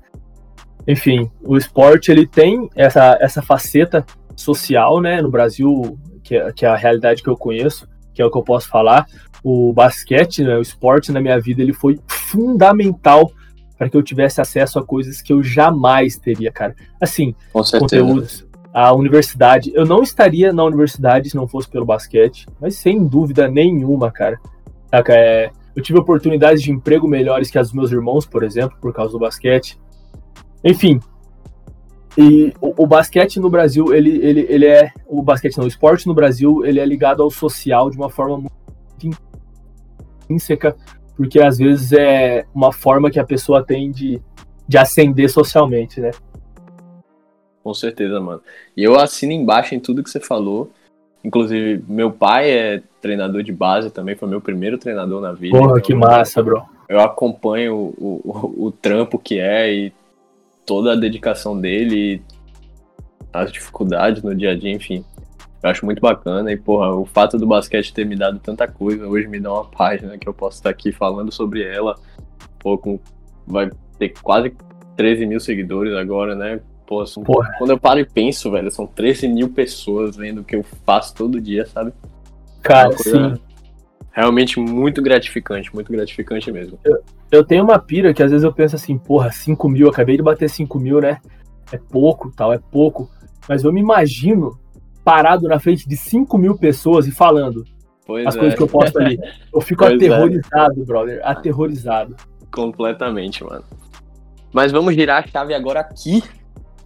[0.89, 5.21] Enfim, o esporte ele tem essa, essa faceta social, né?
[5.21, 8.39] No Brasil, que é, que é a realidade que eu conheço, que é o que
[8.39, 9.05] eu posso falar.
[9.45, 13.31] O basquete, né, o esporte na minha vida, ele foi fundamental
[13.77, 16.75] para que eu tivesse acesso a coisas que eu jamais teria, cara.
[17.01, 19.73] Assim, conteúdos, a universidade.
[19.75, 24.39] Eu não estaria na universidade se não fosse pelo basquete, mas sem dúvida nenhuma, cara.
[24.91, 25.15] Saca?
[25.15, 28.93] É, eu tive oportunidades de emprego melhores que as dos meus irmãos, por exemplo, por
[28.93, 29.79] causa do basquete.
[30.65, 31.01] Enfim.
[32.19, 34.93] E o, o, basquete no Brasil, ele, ele, ele é.
[35.07, 38.39] O basquete não, o esporte no Brasil, ele é ligado ao social de uma forma
[38.39, 39.19] muito
[40.29, 40.77] intrínseca,
[41.17, 44.21] porque às vezes é uma forma que a pessoa tem de,
[44.67, 46.11] de ascender socialmente, né?
[47.63, 48.41] Com certeza, mano.
[48.77, 50.71] E eu assino embaixo em tudo que você falou.
[51.23, 55.57] Inclusive, meu pai é treinador de base também, foi meu primeiro treinador na vida.
[55.57, 56.63] Porra, então que massa, bro.
[56.89, 59.93] Eu acompanho o, o, o, trampo que é e
[60.67, 62.23] toda a dedicação dele,
[63.33, 65.05] as dificuldades no dia a dia, enfim.
[65.63, 69.07] Eu acho muito bacana e, porra, o fato do basquete ter me dado tanta coisa,
[69.07, 71.97] hoje me dá uma página que eu posso estar aqui falando sobre ela.
[72.59, 72.99] Pô, com,
[73.47, 74.55] vai ter quase
[74.97, 76.61] 13 mil seguidores agora, né?
[76.91, 80.57] Pô, são, quando eu paro e penso, velho, são 13 mil pessoas vendo o que
[80.57, 81.93] eu faço todo dia, sabe?
[82.61, 83.35] Cara, sim.
[84.11, 86.81] Realmente muito gratificante, muito gratificante mesmo.
[86.83, 86.99] Eu,
[87.31, 90.23] eu, tenho uma pira que às vezes eu penso assim, porra, 5 mil, acabei de
[90.25, 91.21] bater 5 mil, né?
[91.71, 93.09] É pouco, tal, é pouco.
[93.49, 94.59] Mas eu me imagino
[95.05, 97.65] parado na frente de 5 mil pessoas e falando
[98.05, 98.39] pois as é.
[98.41, 99.17] coisas que eu posto ali.
[99.55, 99.95] Eu fico pois é.
[99.95, 100.85] aterrorizado, é.
[100.85, 102.17] brother, aterrorizado.
[102.53, 103.63] Completamente, mano.
[104.53, 106.21] Mas vamos girar a chave agora aqui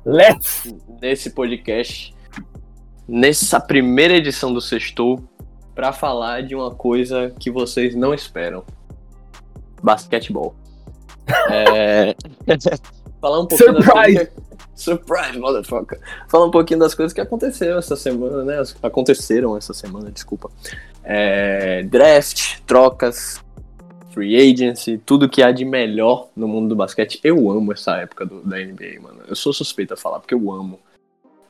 [0.05, 0.75] Let's!
[1.01, 2.15] Nesse podcast,
[3.09, 5.27] nessa primeira edição do Sextou,
[5.75, 8.63] para falar de uma coisa que vocês não esperam:
[9.83, 10.55] basquetebol.
[11.51, 12.15] é...
[13.19, 14.15] falar um pouquinho Surprise!
[14.15, 14.29] Das.
[14.75, 15.99] Surprise, motherfucker!
[16.29, 18.63] Falar um pouquinho das coisas que aconteceram essa semana, né?
[18.83, 20.51] Aconteceram essa semana, desculpa.
[21.03, 21.83] É...
[21.85, 23.43] Draft, trocas,
[24.15, 27.19] free agency, tudo que há de melhor no mundo do basquete.
[27.23, 29.19] Eu amo essa época do, da NBA, mano.
[29.27, 30.79] Eu sou suspeito a falar porque eu amo.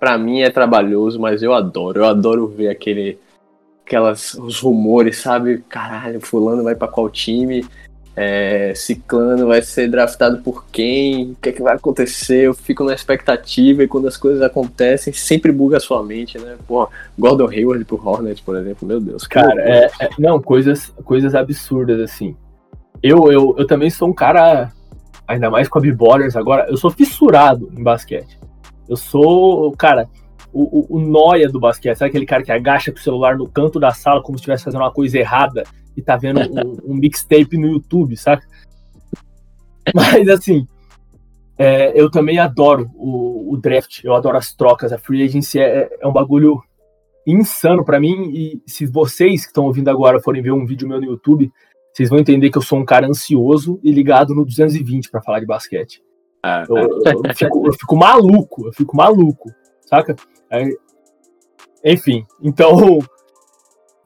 [0.01, 2.01] Pra mim é trabalhoso, mas eu adoro.
[2.01, 3.19] Eu adoro ver aquele
[3.87, 5.63] aquelas os rumores, sabe?
[5.69, 7.67] Caralho, fulano vai para qual time?
[8.17, 11.33] É, ciclano vai ser draftado por quem?
[11.33, 12.45] O que, é que vai acontecer?
[12.45, 16.57] Eu fico na expectativa e quando as coisas acontecem, sempre buga a sua mente, né?
[16.67, 19.27] Pô, Gordon Hayward pro Hornets, por exemplo, meu Deus.
[19.27, 22.37] Cara, é, é, não, coisas, coisas absurdas, assim
[23.05, 24.73] eu, eu, eu também sou um cara,
[25.29, 28.39] ainda mais com a B-Ballers agora, eu sou fissurado em basquete.
[28.89, 30.09] Eu sou, cara,
[30.51, 31.99] o, o, o noia do basquete.
[31.99, 34.81] Sabe aquele cara que agacha pro celular no canto da sala como se estivesse fazendo
[34.81, 35.65] uma coisa errada
[35.95, 38.47] e tá vendo um, um mixtape no YouTube, saca?
[39.95, 40.67] Mas assim,
[41.59, 44.95] é, eu também adoro o, o, draft, eu adoro as trocas.
[44.95, 46.63] A free agency é, é um bagulho
[47.27, 48.31] insano para mim.
[48.33, 51.53] E se vocês que estão ouvindo agora forem ver um vídeo meu no YouTube,
[51.95, 55.39] vocês vão entender que eu sou um cara ansioso e ligado no 220 para falar
[55.39, 56.03] de basquete.
[56.43, 56.89] Ah, eu, eu,
[57.25, 59.51] eu, fico, eu, fico, maluco, eu fico maluco,
[59.87, 60.17] saca?
[61.85, 62.99] enfim, então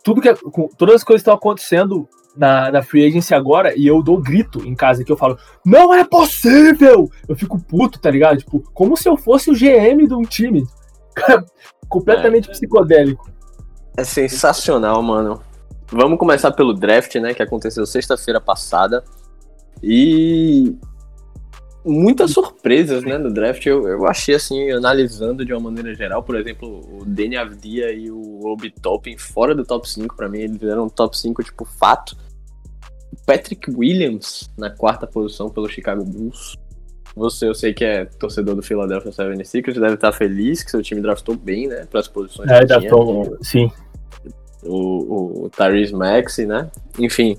[0.05, 0.33] tudo que
[0.77, 4.74] todas as coisas estão acontecendo na, na free agency agora e eu dou grito em
[4.74, 9.09] casa que eu falo não é possível eu fico puto tá ligado tipo como se
[9.09, 10.64] eu fosse o GM de um time
[11.88, 12.53] completamente é.
[12.53, 13.29] psicodélico
[13.96, 15.42] é sensacional mano
[15.90, 17.33] Vamos começar pelo draft, né?
[17.33, 19.03] Que aconteceu sexta-feira passada.
[19.83, 20.77] E
[21.85, 23.64] muitas surpresas, né, no draft.
[23.64, 28.11] Eu, eu achei assim, analisando de uma maneira geral, por exemplo, o Danny Avdia e
[28.11, 32.16] o Obi Toppin fora do top 5, para mim, eles eram top 5 tipo fato.
[33.24, 36.57] Patrick Williams na quarta posição pelo Chicago Bulls.
[37.16, 41.01] Você, eu sei que é torcedor do Philadelphia 76ers, deve estar feliz que seu time
[41.01, 42.48] draftou bem, né, para as posições.
[42.51, 43.70] É, draftou, sim
[44.62, 46.71] o, o Tyrese Maxey, né?
[46.99, 47.38] Enfim.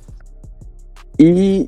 [1.17, 1.67] E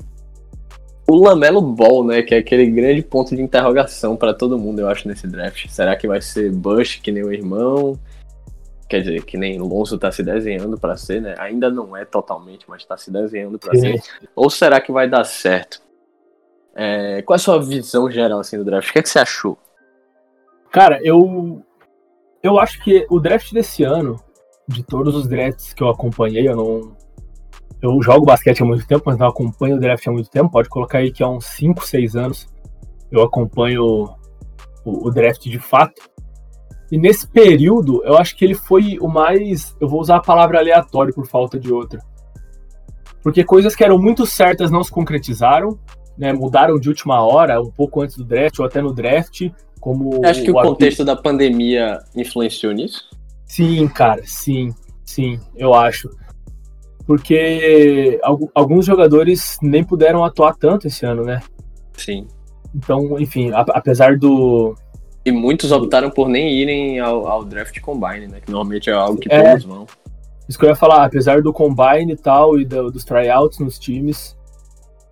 [1.06, 2.22] o Lamelo Ball, né?
[2.22, 5.68] Que é aquele grande ponto de interrogação para todo mundo, eu acho, nesse draft.
[5.68, 7.98] Será que vai ser Bush que nem o irmão?
[8.88, 11.34] Quer dizer, que nem Lonzo tá se desenhando para ser, né?
[11.38, 14.02] Ainda não é totalmente, mas tá se desenhando para ser.
[14.34, 15.80] Ou será que vai dar certo?
[16.74, 18.88] É, qual é a sua visão geral assim do draft?
[18.88, 19.58] O que, é que você achou?
[20.70, 21.62] Cara, eu
[22.42, 24.18] eu acho que o draft desse ano
[24.68, 26.96] de todos os drafts que eu acompanhei, eu não.
[27.80, 30.50] Eu jogo basquete há muito tempo, mas não acompanho o draft há muito tempo.
[30.50, 32.46] Pode colocar aí que há uns 5, 6 anos
[33.12, 33.84] eu acompanho
[34.84, 36.00] o, o draft de fato.
[36.90, 39.76] E nesse período, eu acho que ele foi o mais.
[39.80, 42.00] Eu vou usar a palavra aleatório por falta de outra.
[43.22, 45.78] Porque coisas que eram muito certas não se concretizaram,
[46.18, 46.32] né?
[46.32, 49.48] Mudaram de última hora, um pouco antes do draft ou até no draft.
[49.80, 53.08] Como Acho que o, o contexto da pandemia influenciou nisso.
[53.52, 54.70] Sim, cara, sim,
[55.04, 56.08] sim, eu acho.
[57.06, 58.18] Porque
[58.54, 61.42] alguns jogadores nem puderam atuar tanto esse ano, né?
[61.92, 62.26] Sim.
[62.74, 64.74] Então, enfim, apesar do.
[65.22, 68.40] E muitos optaram por nem irem ao, ao draft combine, né?
[68.40, 69.86] Que normalmente é algo que é, todos vão.
[70.48, 73.78] Isso que eu ia falar, apesar do combine e tal, e do, dos tryouts nos
[73.78, 74.34] times,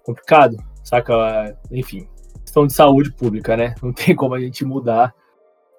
[0.03, 1.55] complicado, saca?
[1.71, 2.09] Enfim,
[2.43, 3.75] questão de saúde pública, né?
[3.83, 5.15] Não tem como a gente mudar.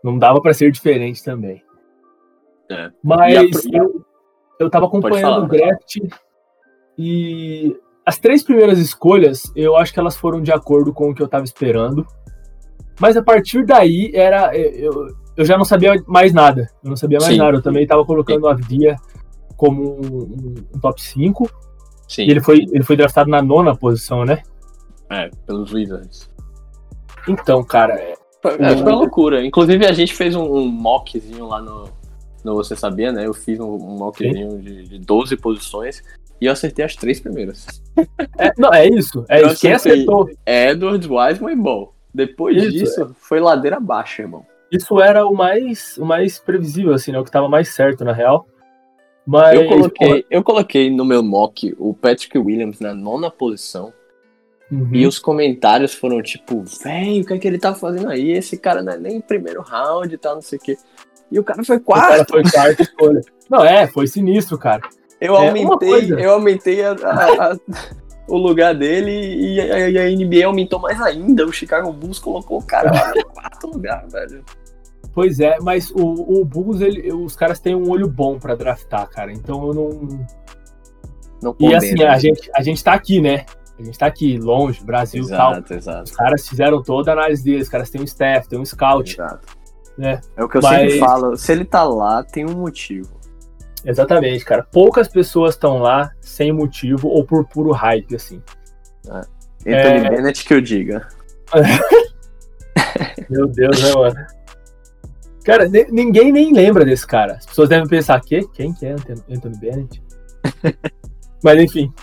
[0.04, 1.64] Não dava para ser diferente também.
[2.72, 2.90] É.
[3.04, 3.78] Mas a...
[3.78, 4.06] eu,
[4.60, 5.98] eu tava acompanhando falar, o draft
[6.98, 11.22] e as três primeiras escolhas, eu acho que elas foram de acordo com o que
[11.22, 12.06] eu tava esperando.
[13.00, 14.56] Mas a partir daí era.
[14.56, 16.70] Eu, eu já não sabia mais nada.
[16.84, 17.40] Eu não sabia mais Sim.
[17.40, 17.58] nada.
[17.58, 18.46] Eu também tava colocando Sim.
[18.46, 18.96] o Avdia
[19.56, 21.50] como um, um, top 5.
[22.08, 22.24] Sim.
[22.24, 24.44] E ele foi, ele foi draftado na nona posição, né?
[25.10, 26.30] É, pelos Wizards.
[27.28, 27.94] Então, cara.
[27.94, 29.46] É, foi, é, foi uma loucura.
[29.46, 31.90] Inclusive, a gente fez um, um mockzinho lá no,
[32.44, 33.26] no Você Sabia, né?
[33.26, 36.04] Eu fiz um, um mockzinho de, de 12 posições.
[36.40, 37.68] E eu acertei as três primeiras.
[38.38, 39.24] É, não, é isso.
[39.30, 39.62] É eu isso.
[39.62, 40.28] Quem acertou?
[40.46, 41.94] Edwards, Wiseman e Ball.
[42.14, 43.08] Depois isso, disso, é.
[43.20, 44.46] foi ladeira abaixo, irmão.
[44.72, 47.20] Isso era o mais, o mais previsível, assim, né?
[47.20, 48.48] O que tava mais certo, na real.
[49.26, 53.94] Mas, eu, coloquei, eu coloquei no meu mock o Patrick Williams na nona posição.
[54.72, 54.90] Uhum.
[54.94, 58.32] E os comentários foram tipo, velho, o que é que ele tá fazendo aí?
[58.32, 60.78] Esse cara não é nem primeiro round e tal, não sei o quê.
[61.32, 62.04] E o cara foi quarto.
[62.04, 63.22] O cara foi quarto escolha.
[63.50, 64.82] Não, é, foi sinistro, cara.
[65.20, 67.58] Eu é, aumentei, eu aumentei a, a, a,
[68.28, 71.46] o lugar dele e a, a, NBA aumentou mais ainda.
[71.46, 74.44] O Chicago Bulls colocou o cara lá no quarto lugar, velho.
[75.14, 79.08] Pois é, mas o, o Bulls, ele, os caras têm um olho bom para draftar,
[79.10, 79.32] cara.
[79.32, 80.26] Então eu não.
[81.44, 83.46] não e assim, a gente, a gente tá aqui, né?
[83.78, 85.62] A gente tá aqui, longe, Brasil e tal.
[85.70, 86.04] Exato.
[86.04, 89.14] Os caras fizeram toda a análise deles, os caras têm um staff, tem um scout.
[89.14, 89.61] Exato.
[90.02, 90.20] Né?
[90.36, 90.80] É o que eu mas...
[90.80, 93.22] sempre falo, se ele tá lá, tem um motivo.
[93.86, 94.64] Exatamente, cara.
[94.64, 98.42] Poucas pessoas estão lá sem motivo ou por puro hype, assim.
[99.08, 99.78] É.
[99.78, 100.10] Anthony é...
[100.10, 101.08] Bennett que eu diga.
[103.30, 104.26] Meu Deus, né, mano?
[105.46, 107.34] Cara, ninguém nem lembra desse cara.
[107.34, 108.42] As pessoas devem pensar, que?
[108.56, 108.96] Quem que é
[109.30, 110.02] Anthony Bennett?
[111.44, 111.94] Mas enfim.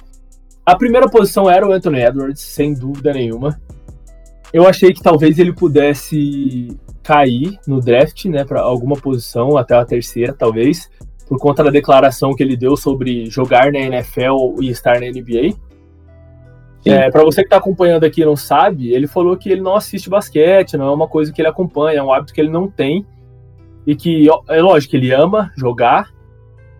[0.64, 3.60] A primeira posição era o Anthony Edwards, sem dúvida nenhuma.
[4.52, 9.82] Eu achei que talvez ele pudesse cair no draft, né, para alguma posição, até a
[9.82, 10.90] terceira, talvez
[11.26, 15.56] por conta da declaração que ele deu sobre jogar na NFL e estar na NBA.
[16.84, 19.74] É, para você que está acompanhando aqui e não sabe, ele falou que ele não
[19.76, 22.66] assiste basquete, não é uma coisa que ele acompanha, é um hábito que ele não
[22.66, 23.06] tem.
[23.86, 26.10] E que, é lógico, ele ama jogar,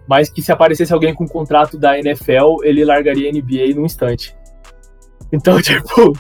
[0.07, 3.85] mas que se aparecesse alguém com um contrato da NFL, ele largaria a NBA num
[3.85, 4.35] instante.
[5.31, 6.13] Então, tipo,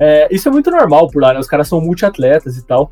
[0.00, 1.38] é, isso é muito normal por lá, né?
[1.38, 2.90] Os caras são multiatletas e tal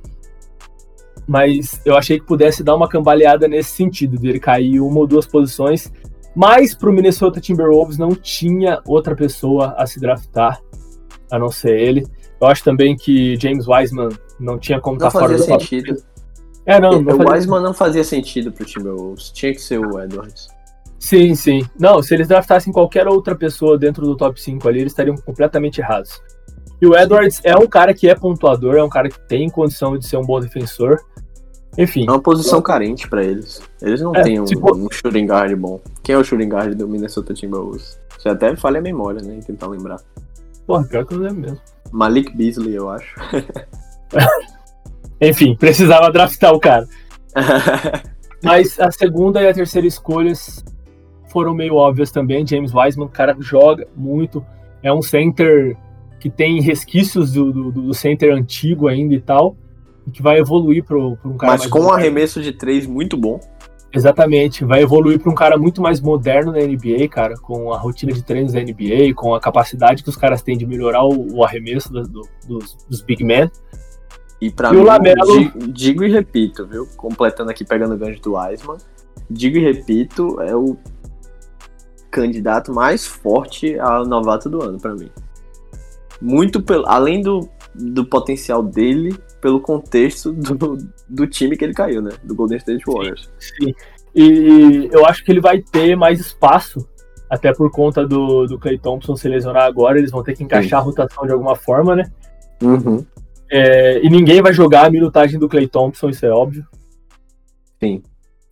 [1.26, 5.26] mas eu achei que pudesse dar uma cambaleada nesse sentido, dele cair uma ou duas
[5.26, 5.92] posições.
[6.34, 10.60] Mas para o Minnesota Timberwolves não tinha outra pessoa a se draftar,
[11.30, 12.06] a não ser ele.
[12.40, 14.08] Eu acho também que James Wiseman
[14.40, 15.96] não tinha como estar tá fora do sentido.
[16.66, 20.00] É, não, não o Wiseman não fazia sentido para o Timberwolves, tinha que ser o
[20.00, 20.48] Edwards.
[20.98, 21.62] Sim, sim.
[21.78, 25.80] Não, se eles draftassem qualquer outra pessoa dentro do top 5 ali, eles estariam completamente
[25.80, 26.20] errados.
[26.80, 29.96] E o Edwards é um cara que é pontuador, é um cara que tem condição
[29.96, 30.98] de ser um bom defensor.
[31.76, 32.06] Enfim.
[32.06, 33.60] É uma posição carente para eles.
[33.82, 34.74] Eles não é, têm um, tipo...
[34.76, 35.80] um shooting guard bom.
[36.02, 37.98] Quem é o shooting guard do Minnesota Timberwolves?
[38.18, 39.40] Você até falha a memória, né?
[39.44, 40.00] Tentar lembrar.
[40.66, 41.60] Porra, pior que eu lembro mesmo.
[41.92, 43.14] Malik Beasley, eu acho.
[45.20, 46.86] Enfim, precisava draftar o cara.
[48.42, 50.64] Mas a segunda e a terceira escolhas
[51.28, 52.46] foram meio óbvias também.
[52.46, 54.44] James Wiseman, cara joga muito.
[54.82, 55.76] É um center
[56.24, 59.54] que tem resquícios do, do, do center antigo ainda e tal
[60.10, 61.90] que vai evoluir para um cara Mas com moderno.
[61.90, 63.38] um arremesso de três muito bom.
[63.92, 68.10] Exatamente, vai evoluir para um cara muito mais moderno na NBA, cara, com a rotina
[68.10, 71.44] de treinos da NBA, com a capacidade que os caras têm de melhorar o, o
[71.44, 73.50] arremesso do, do, dos, dos, big men.
[74.40, 75.52] E para mim, Lamelo...
[75.68, 76.88] digo, e repito, viu?
[76.96, 78.78] Completando aqui, pegando o gancho do Wiseman,
[79.30, 80.74] digo e repito, é o
[82.10, 85.10] candidato mais forte ao novato do ano para mim.
[86.20, 92.00] Muito pelo, além do, do potencial dele, pelo contexto do, do time que ele caiu,
[92.00, 92.12] né?
[92.22, 93.30] Do Golden State Warriors.
[93.38, 93.74] Sim, sim.
[94.14, 96.88] E eu acho que ele vai ter mais espaço,
[97.28, 100.68] até por conta do, do Clay Thompson se lesionar agora, eles vão ter que encaixar
[100.68, 100.76] sim.
[100.76, 102.04] a rotação de alguma forma, né?
[102.62, 103.04] Uhum.
[103.50, 106.64] É, e ninguém vai jogar a minutagem do Clay Thompson, isso é óbvio.
[107.82, 108.02] Sim.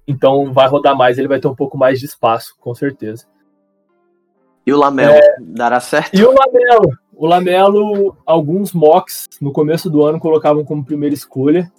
[0.07, 3.25] Então vai rodar mais, ele vai ter um pouco mais de espaço, com certeza.
[4.67, 5.37] E o Lamelo, é...
[5.41, 6.15] dará certo?
[6.15, 7.02] E o Lamelo?
[7.15, 11.71] O Lamelo, alguns mocks no começo do ano colocavam como primeira escolha.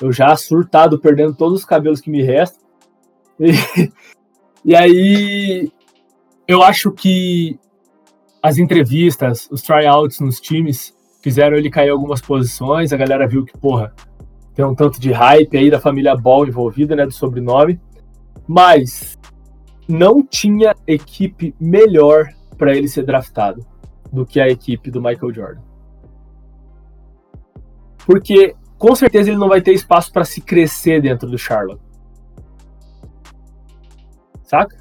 [0.00, 2.66] Eu já surtado, perdendo todos os cabelos que me restam.
[4.64, 5.72] E, e aí,
[6.48, 7.56] eu acho que
[8.42, 12.92] as entrevistas, os tryouts nos times fizeram ele cair algumas posições.
[12.92, 13.94] A galera viu que, porra,
[14.56, 17.80] tem um tanto de hype aí da família Ball envolvida, né, do sobrenome.
[18.44, 19.16] Mas
[19.86, 23.64] não tinha equipe melhor para ele ser draftado
[24.12, 25.62] do que a equipe do Michael Jordan.
[28.06, 31.82] Porque com certeza ele não vai ter espaço para se crescer dentro do Charlotte.
[34.44, 34.76] Saca?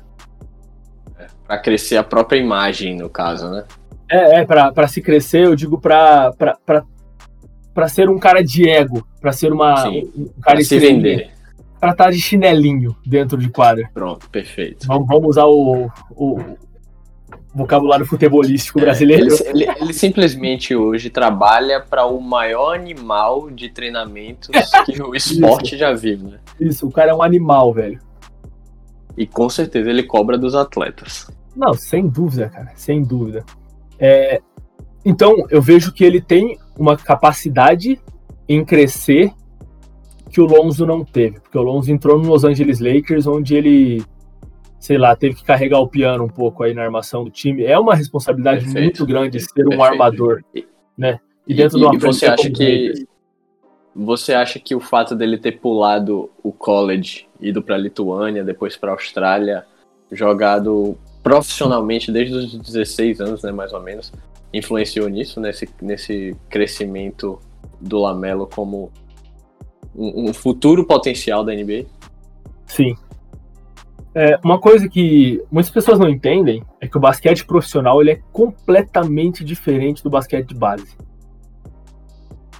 [1.17, 3.65] É, para crescer a própria imagem, no caso, né?
[4.09, 6.31] É, é para se crescer, eu digo para
[7.73, 11.29] para ser um cara de ego, para ser uma Sim, um cara se vender.
[11.79, 13.87] Pra estar de chinelinho dentro de quadra.
[13.93, 14.87] Pronto, perfeito.
[14.87, 16.57] Vamos, vamos usar o, o,
[17.57, 19.33] vocabulário futebolístico brasileiro.
[19.33, 24.49] É, ele, ele, ele, simplesmente hoje trabalha para o maior animal de treinamentos
[24.85, 25.77] que o esporte Isso.
[25.77, 26.39] já viu, né?
[26.59, 27.99] Isso, o cara é um animal, velho.
[29.17, 31.27] E com certeza ele cobra dos atletas.
[31.55, 33.43] Não, sem dúvida, cara, sem dúvida.
[33.99, 34.39] É,
[35.03, 37.99] então, eu vejo que ele tem uma capacidade
[38.47, 39.31] em crescer
[40.29, 44.03] que o Lonzo não teve, porque o Lonzo entrou no Los Angeles Lakers, onde ele
[44.87, 47.65] sei lá, teve que carregar o piano um pouco aí na armação do time.
[47.65, 49.83] É uma responsabilidade perfeito, muito grande ser um perfeito.
[49.83, 50.41] armador,
[50.97, 51.19] né?
[51.45, 53.05] E dentro e, de uma e você acha que
[53.93, 58.93] você acha que o fato dele ter pulado o college, ido para Lituânia, depois para
[58.93, 59.65] Austrália,
[60.09, 64.13] jogado profissionalmente desde os 16 anos, né, mais ou menos,
[64.53, 67.41] influenciou nisso, nesse, nesse crescimento
[67.81, 68.89] do Lamelo como
[69.93, 71.85] um, um futuro potencial da NBA?
[72.67, 72.95] Sim,
[74.17, 78.19] é, uma coisa que muitas pessoas não entendem é que o basquete profissional ele é
[78.33, 80.97] completamente diferente do basquete de base.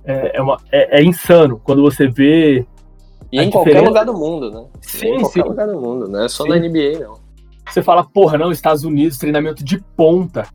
[0.06, 2.64] É, é, uma, é, é insano quando você vê.
[3.32, 4.68] E em qualquer lugar do mundo, né?
[4.82, 5.50] Sim, em qualquer sim.
[5.50, 6.50] lugar do mundo, não é só sim.
[6.50, 7.20] na NBA, não.
[7.68, 10.48] Você fala, porra, não, Estados Unidos, treinamento de ponta.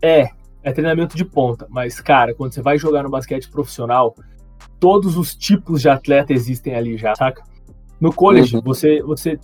[0.00, 0.30] É,
[0.62, 1.66] é treinamento de ponta.
[1.68, 4.16] Mas, cara, quando você vai jogar no basquete profissional,
[4.80, 7.42] todos os tipos de atleta existem ali já, saca?
[8.00, 8.62] No college, uhum.
[8.62, 9.38] você, você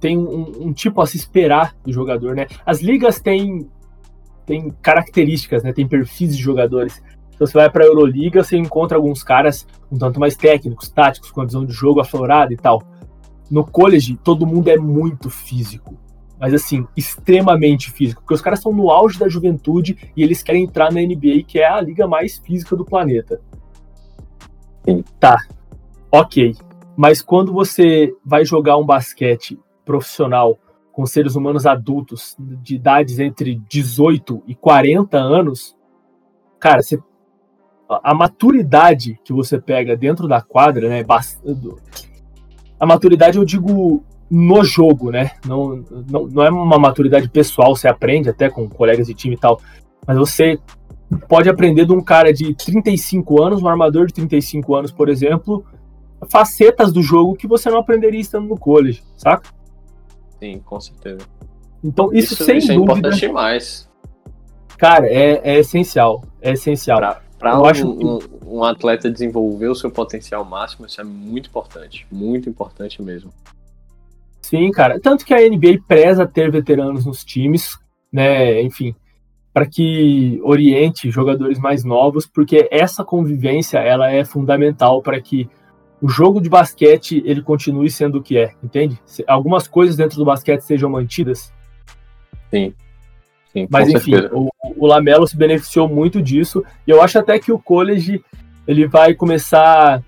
[0.00, 2.46] tem um, um, tipo a se esperar do jogador, né?
[2.64, 3.68] As ligas têm,
[4.46, 5.72] têm características, né?
[5.72, 7.02] Tem perfis de jogadores.
[7.34, 11.30] Então você vai para a Euroliga, você encontra alguns caras um tanto mais técnicos, táticos,
[11.30, 12.82] com a visão de jogo aflorada e tal.
[13.50, 15.98] No college, todo mundo é muito físico.
[16.38, 18.22] Mas assim, extremamente físico.
[18.22, 21.58] Porque os caras estão no auge da juventude e eles querem entrar na NBA, que
[21.58, 23.40] é a liga mais física do planeta.
[25.18, 25.36] Tá.
[26.10, 26.56] Ok.
[26.96, 29.58] Mas quando você vai jogar um basquete
[29.90, 30.56] profissional
[30.92, 35.76] com seres humanos adultos de idades entre 18 e 40 anos,
[36.60, 36.96] cara, você,
[37.88, 41.04] a maturidade que você pega dentro da quadra, né?
[42.78, 45.32] A maturidade eu digo no jogo, né?
[45.44, 49.38] Não, não, não é uma maturidade pessoal, você aprende até com colegas de time e
[49.38, 49.60] tal,
[50.06, 50.56] mas você
[51.28, 55.64] pode aprender de um cara de 35 anos, um armador de 35 anos, por exemplo,
[56.30, 59.58] facetas do jogo que você não aprenderia estando no college, saca?
[60.40, 61.20] Sim, com certeza.
[61.84, 62.92] Então, isso, isso sem isso dúvida.
[62.92, 63.88] é importante demais.
[64.76, 66.24] Cara, é, é essencial.
[66.40, 66.98] É essencial.
[67.38, 68.04] Para um, acho que...
[68.04, 72.06] um, um, atleta desenvolver o seu potencial máximo, isso é muito importante.
[72.10, 73.30] Muito importante mesmo.
[74.42, 74.98] Sim, cara.
[74.98, 77.78] Tanto que a NBA preza ter veteranos nos times,
[78.12, 78.60] né?
[78.62, 78.94] Enfim,
[79.52, 85.48] para que oriente jogadores mais novos, porque essa convivência ela é fundamental para que
[86.00, 88.98] o jogo de basquete ele continue sendo o que é, entende?
[89.04, 91.52] Se algumas coisas dentro do basquete sejam mantidas.
[92.50, 92.72] Sim.
[93.52, 97.52] Sim Mas enfim, o, o, Lamelo se beneficiou muito disso e eu acho até que
[97.52, 98.24] o college
[98.66, 100.02] ele vai começar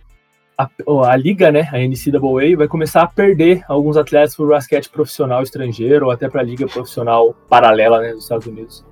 [0.56, 0.68] a,
[1.08, 5.42] a liga, né, a NCAA vai começar a perder alguns atletas para o basquete profissional
[5.42, 8.84] estrangeiro ou até para a liga profissional paralela, né, dos Estados Unidos.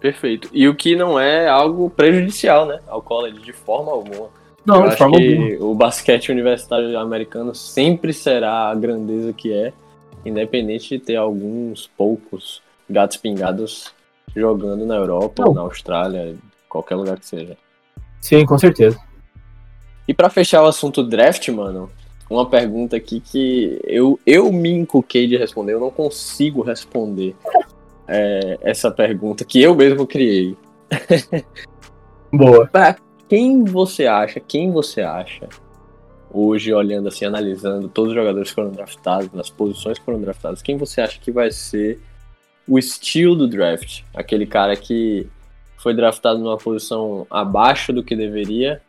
[0.00, 0.48] Perfeito.
[0.52, 4.39] E o que não é algo prejudicial, né, ao college de forma alguma.
[4.64, 9.72] Não, eu de forma que o basquete universitário americano sempre será a grandeza que é,
[10.24, 13.92] independente de ter alguns poucos gatos pingados
[14.34, 16.36] jogando na Europa, ou na Austrália,
[16.68, 17.56] qualquer lugar que seja.
[18.20, 18.98] Sim, com certeza.
[20.06, 21.90] E para fechar o assunto draft, mano,
[22.28, 27.34] uma pergunta aqui que eu, eu me encuquei de responder, eu não consigo responder
[28.06, 30.56] é, essa pergunta que eu mesmo criei.
[32.32, 32.66] Boa.
[32.66, 32.96] pra
[33.30, 35.48] quem você acha, quem você acha
[36.32, 40.60] hoje olhando assim, analisando todos os jogadores que foram draftados, nas posições que foram draftadas,
[40.60, 42.00] quem você acha que vai ser
[42.66, 44.02] o estilo do draft?
[44.12, 45.28] Aquele cara que
[45.76, 48.82] foi draftado numa posição abaixo do que deveria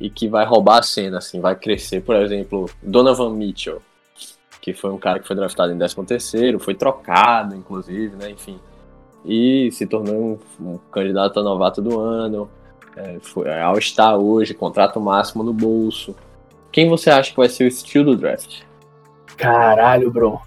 [0.00, 2.00] e que vai roubar a cena, assim, vai crescer.
[2.00, 3.82] Por exemplo, Donovan Mitchell,
[4.62, 8.58] que foi um cara que foi draftado em 13º, foi trocado, inclusive, né, enfim.
[9.26, 12.48] E se tornou um, um candidato a novato do ano,
[12.96, 16.14] é, foi é All-Star hoje, contrato máximo no bolso.
[16.70, 18.62] Quem você acha que vai ser o estilo do draft?
[19.36, 20.40] Caralho, bro.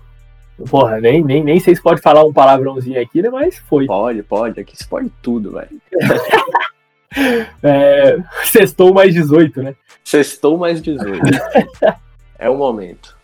[0.70, 3.30] Porra, nem, nem, nem sei se pode falar um palavrãozinho aqui, né?
[3.30, 3.86] Mas foi.
[3.86, 4.60] Pode, pode.
[4.60, 5.82] Aqui se pode tudo, velho.
[7.62, 9.76] é, sextou mais 18, né?
[10.04, 11.22] Sextou mais 18.
[12.40, 13.16] é o momento.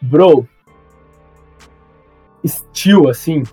[0.00, 0.48] Bro,
[2.42, 3.44] estilo, assim.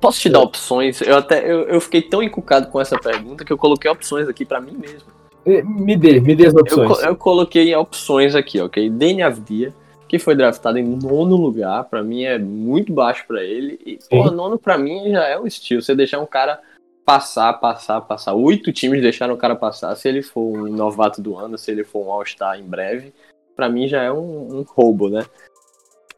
[0.00, 1.00] Posso te dar opções?
[1.00, 4.44] Eu até eu, eu fiquei tão encucado com essa pergunta que eu coloquei opções aqui
[4.44, 5.10] para mim mesmo.
[5.44, 7.02] É, me dê, me dê as opções.
[7.02, 8.88] Eu, eu coloquei opções aqui, ok?
[8.88, 9.74] Dani Avdia,
[10.08, 13.78] que foi draftado em nono lugar, para mim é muito baixo para ele.
[13.84, 15.82] E, pô, nono para mim já é o estilo.
[15.82, 16.60] Você deixar um cara
[17.04, 18.34] passar, passar, passar.
[18.34, 19.94] Oito times deixaram o cara passar.
[19.96, 23.12] Se ele for um novato do ano, se ele for um All-Star em breve,
[23.56, 25.24] para mim já é um, um, roubo, né?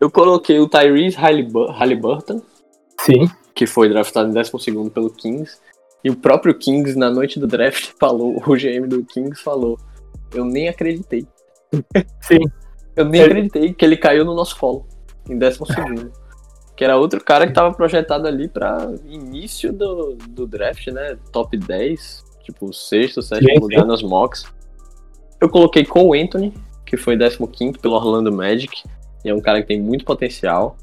[0.01, 2.43] Eu coloquei o Tyrese Halliburton.
[3.01, 3.29] Sim.
[3.55, 5.59] Que foi draftado em 12 pelo Kings.
[6.03, 9.79] E o próprio Kings, na noite do draft, falou, o GM do Kings falou:
[10.35, 11.27] Eu nem acreditei.
[12.21, 12.41] Sim.
[12.97, 14.87] Eu nem acreditei que ele caiu no nosso colo,
[15.29, 16.13] em décimo segundo.
[16.77, 21.17] que era outro cara que estava projetado ali para início do, do draft, né?
[21.33, 24.45] Top 10, tipo, sexto, sétimo lugar nas mocks.
[25.41, 26.53] Eu coloquei Cole Anthony,
[26.85, 28.83] que foi 15 pelo Orlando Magic.
[29.25, 30.77] E é um cara que tem muito potencial.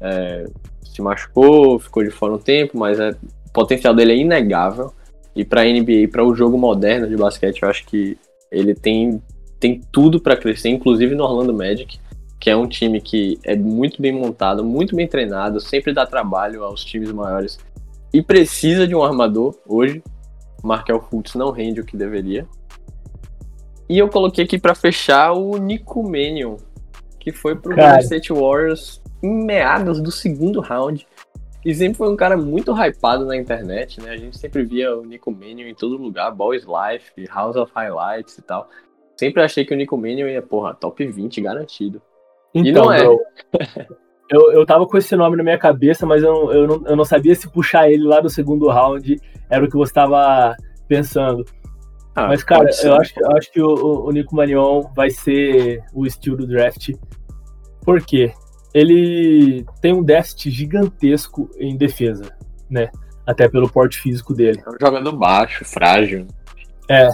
[0.00, 0.44] É,
[0.84, 4.92] se machucou, ficou de fora um tempo, mas é, o potencial dele é inegável.
[5.34, 8.16] E para NBA, para o jogo moderno de basquete, eu acho que
[8.50, 9.20] ele tem
[9.58, 11.98] tem tudo para crescer, inclusive no Orlando Magic,
[12.38, 16.62] que é um time que é muito bem montado, muito bem treinado, sempre dá trabalho
[16.62, 17.58] aos times maiores
[18.12, 20.02] e precisa de um armador hoje.
[20.62, 22.46] O Markel Fultz não rende o que deveria.
[23.88, 26.56] E eu coloquei aqui para fechar o Nico Mannion,
[27.20, 31.06] que foi pro Golden State Warriors em meados do segundo round.
[31.64, 34.10] E sempre foi um cara muito hypado na internet, né?
[34.10, 38.38] A gente sempre via o Nico Mannion em todo lugar, Boys Life, House of Highlights
[38.38, 38.68] e tal.
[39.16, 42.00] Sempre achei que o Nico Mannion ia, porra, top 20 garantido.
[42.54, 43.02] Então, e não é.
[43.02, 43.20] Bro,
[44.30, 47.04] eu, eu tava com esse nome na minha cabeça, mas eu, eu, não, eu não
[47.04, 50.54] sabia se puxar ele lá do segundo round era o que você tava
[50.86, 51.44] pensando.
[52.14, 56.06] Ah, mas, cara, eu acho, eu acho que o, o Nico Manion vai ser o
[56.06, 56.92] estilo do draft.
[57.84, 58.32] Por quê?
[58.76, 62.30] Ele tem um déficit gigantesco em defesa,
[62.68, 62.90] né?
[63.26, 64.62] Até pelo porte físico dele.
[64.66, 66.26] É um jogador baixo, frágil.
[66.86, 67.08] É.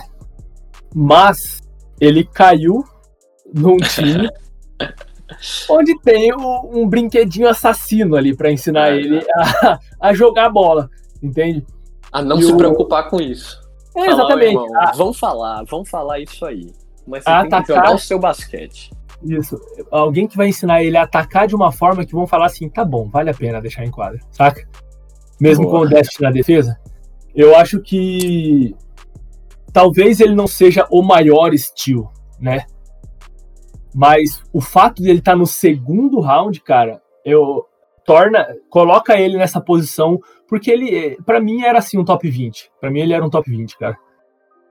[0.92, 1.60] Mas
[2.00, 2.82] ele caiu
[3.54, 4.28] num time
[5.70, 10.90] onde tem um, um, brinquedinho assassino ali para ensinar é, ele a, a, jogar bola,
[11.22, 11.64] entende?
[12.10, 12.56] A não e se o...
[12.56, 13.62] preocupar com isso.
[13.96, 14.48] É, exatamente.
[14.48, 14.90] Irmão, a...
[14.96, 16.72] Vamos falar, vamos falar isso aí.
[17.06, 17.62] Mas você a tem atacar...
[17.62, 18.90] que jogar o seu basquete.
[19.24, 19.60] Isso.
[19.90, 22.84] Alguém que vai ensinar ele a atacar de uma forma que vão falar assim, tá
[22.84, 24.66] bom, vale a pena deixar em quadra, saca?
[25.40, 25.80] Mesmo Boa.
[25.80, 26.78] com o déficit na defesa.
[27.34, 28.74] Eu acho que
[29.72, 32.10] talvez ele não seja o maior estilo,
[32.40, 32.64] né?
[33.94, 37.66] Mas o fato de ele estar tá no segundo round, cara, eu
[38.04, 40.18] torna, coloca ele nessa posição,
[40.48, 42.70] porque ele, para mim, era assim um top 20.
[42.80, 43.96] Para mim, ele era um top 20, cara.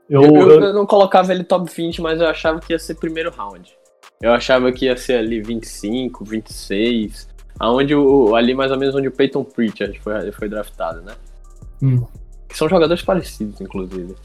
[0.09, 2.95] Eu, eu, eu, eu, não colocava ele top 20, mas eu achava que ia ser
[2.95, 3.73] primeiro round.
[4.21, 7.27] Eu achava que ia ser ali 25, 26,
[7.59, 11.13] aonde o, ali mais ou menos onde o Peyton Pritchard foi, foi draftado, né?
[11.81, 12.05] Hum.
[12.47, 14.15] Que são jogadores parecidos, inclusive.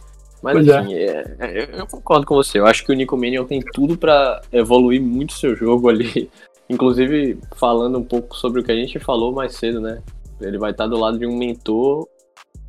[0.43, 1.37] Mas pois assim, é.
[1.39, 2.59] É, eu concordo com você.
[2.59, 6.31] Eu acho que o Nico Mannion tem tudo para evoluir muito seu jogo ali.
[6.69, 10.03] Inclusive, falando um pouco sobre o que a gente falou mais cedo, né?
[10.41, 12.07] Ele vai estar do lado de um mentor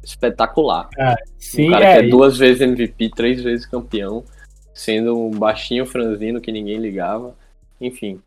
[0.03, 0.87] espetacular.
[0.97, 4.23] Ah, sim, um cara é, que é duas vezes MVP, três vezes campeão,
[4.77, 7.35] sendo um baixinho franzino que ninguém ligava.
[7.81, 8.21] Enfim.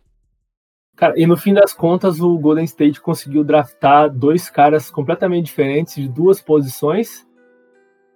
[0.96, 5.94] Cara, e no fim das contas, o Golden State conseguiu draftar dois caras completamente diferentes
[5.94, 7.24] de duas posições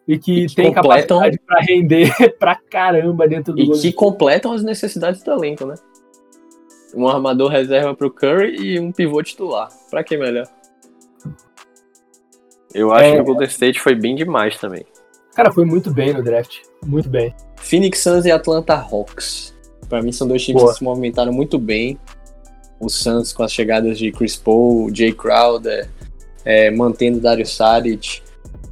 [0.07, 1.20] e que, que tem completam...
[1.20, 5.76] capacidade para render pra caramba dentro do E que completam as necessidades do elenco, né?
[6.93, 9.68] Um armador reserva pro Curry e um pivô titular.
[9.91, 10.47] Pra que melhor?
[12.74, 13.14] Eu acho é...
[13.14, 14.85] que o Golden State foi bem demais também.
[15.35, 16.59] Cara, foi muito bem no draft.
[16.85, 17.35] Muito bem.
[17.64, 19.54] Phoenix Suns e Atlanta Hawks.
[19.88, 20.72] Pra mim são dois times Boa.
[20.72, 21.98] que se movimentaram muito bem.
[22.78, 25.88] O Suns com as chegadas de Chris Paul, Jay Crowder,
[26.44, 28.22] é, mantendo Dario Saric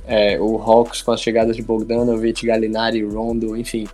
[0.06, 3.86] é, o Hawks com as chegadas de Bogdanovic, Gallinari, Rondo, enfim.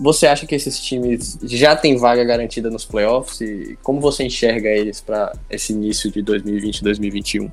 [0.00, 3.40] você acha que esses times já têm vaga garantida nos playoffs?
[3.40, 7.50] E como você enxerga eles para esse início de 2020 2021?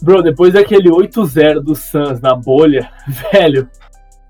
[0.00, 2.90] Bro, depois daquele 8-0 do Suns na bolha,
[3.32, 3.68] velho,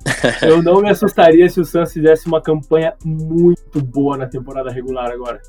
[0.42, 5.10] eu não me assustaria se o Suns fizesse uma campanha muito boa na temporada regular
[5.10, 5.40] agora.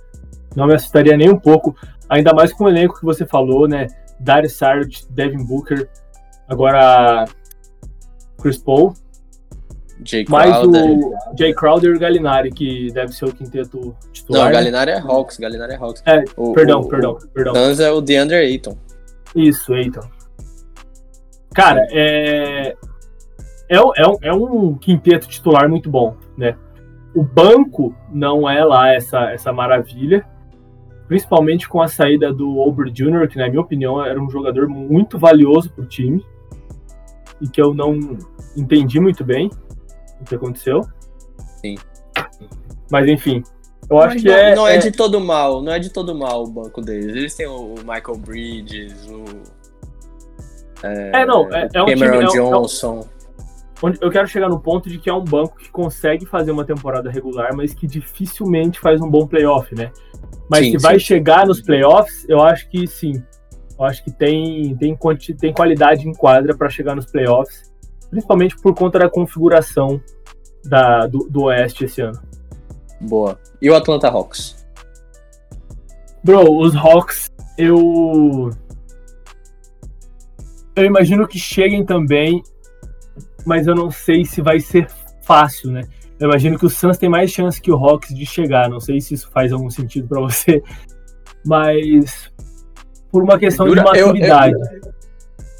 [0.55, 1.75] Não me assustaria nem um pouco,
[2.07, 3.87] ainda mais com o elenco que você falou, né?
[4.19, 5.89] Darius Saric, Devin Booker,
[6.47, 7.25] agora
[8.41, 8.93] Chris Paul,
[10.05, 10.83] Jay mais Crowder.
[10.85, 14.41] o Jay Crowder e o Gallinari, que deve ser o quinteto titular.
[14.43, 14.53] Não, né?
[14.55, 16.03] Gallinari é Hawks, Gallinari é Hawks.
[16.05, 17.53] É, O- perdão, o- perdão, perdão.
[17.53, 18.77] O Suns é o DeAndre Ayton.
[19.35, 20.03] Isso, então.
[21.55, 22.75] Cara, é.
[23.73, 26.55] É, um- é, um, é um quinteto titular muito bom, né?
[27.15, 30.25] O banco não é lá essa, essa maravilha,
[31.07, 35.17] principalmente com a saída do Ober Jr., que, na minha opinião, era um jogador muito
[35.17, 36.23] valioso pro time
[37.41, 37.97] e que eu não
[38.55, 39.49] entendi muito bem
[40.21, 40.81] o que aconteceu.
[41.59, 41.75] Sim.
[42.91, 43.43] Mas, enfim,
[43.89, 44.55] eu acho Mas que não, é.
[44.55, 47.15] não é é- de todo mal, não é de todo mal o banco deles.
[47.15, 49.23] Eles têm o Michael Bridges, o
[50.85, 51.99] é, não, é, é um time.
[52.01, 53.07] Cameron é um- é um- Johnson.
[53.83, 56.63] Onde eu quero chegar no ponto de que é um banco que consegue fazer uma
[56.63, 59.91] temporada regular, mas que dificilmente faz um bom playoff, né?
[60.49, 61.05] Mas Sim, se vai sim.
[61.05, 63.21] chegar nos playoffs, eu acho que sim.
[63.77, 64.97] Eu acho que tem, tem,
[65.37, 67.73] tem qualidade em quadra para chegar nos playoffs,
[68.09, 69.99] principalmente por conta da configuração
[70.63, 72.21] da, do, do Oeste esse ano.
[73.01, 73.37] Boa.
[73.61, 74.65] E o Atlanta Hawks?
[76.23, 78.49] Bro, os Hawks, eu.
[80.73, 82.41] Eu imagino que cheguem também,
[83.45, 84.87] mas eu não sei se vai ser
[85.21, 85.81] fácil, né?
[86.19, 88.69] Eu imagino que o Suns tem mais chance que o Hawks de chegar.
[88.69, 90.61] Não sei se isso faz algum sentido pra você,
[91.45, 92.31] mas
[93.11, 94.55] por uma questão de Dura- eu- eu- maturidade.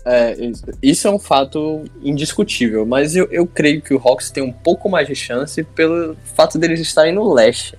[0.06, 0.36] É,
[0.82, 4.90] isso- é um fato indiscutível, mas eu, eu creio que o Hawks tem um pouco
[4.90, 7.78] mais de chance pelo fato deles estarem no leste.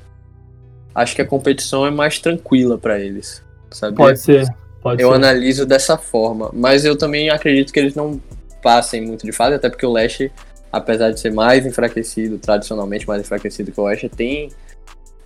[0.95, 3.97] Acho que a competição é mais tranquila pra eles, sabe?
[3.97, 4.47] Pode ser,
[4.81, 5.17] pode Eu ser.
[5.17, 8.19] analiso dessa forma, mas eu também acredito que eles não
[8.65, 10.33] passem muito de fase, até porque o leste,
[10.73, 14.51] apesar de ser mais enfraquecido, tradicionalmente mais enfraquecido que o oeste, tem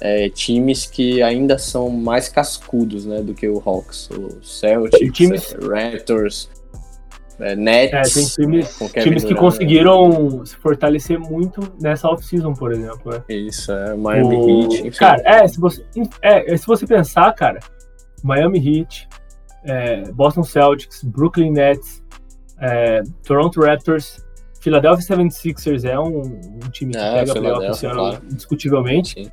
[0.01, 5.55] é, times que ainda são mais cascudos, né, do que o Hawks, o Celtics, Times-
[5.55, 6.49] é, Raptors,
[7.41, 13.13] é, Nets, É, tem times, times que conseguiram se fortalecer muito nessa off-season, por exemplo.
[13.13, 13.23] né?
[13.29, 14.99] Isso, é, Miami O- Heat, enfim.
[14.99, 15.85] Cara, é se, você,
[16.23, 17.61] é, se você pensar, cara,
[18.23, 19.09] Miami Heat,
[19.65, 21.98] é, Boston Celtics, Brooklyn Nets,
[22.61, 24.25] é, Toronto Raptors,
[24.61, 28.23] Philadelphia 76ers é um, um time que É, pega playoff esse ano, claro.
[28.31, 29.25] indiscutivelmente.
[29.25, 29.31] Sim.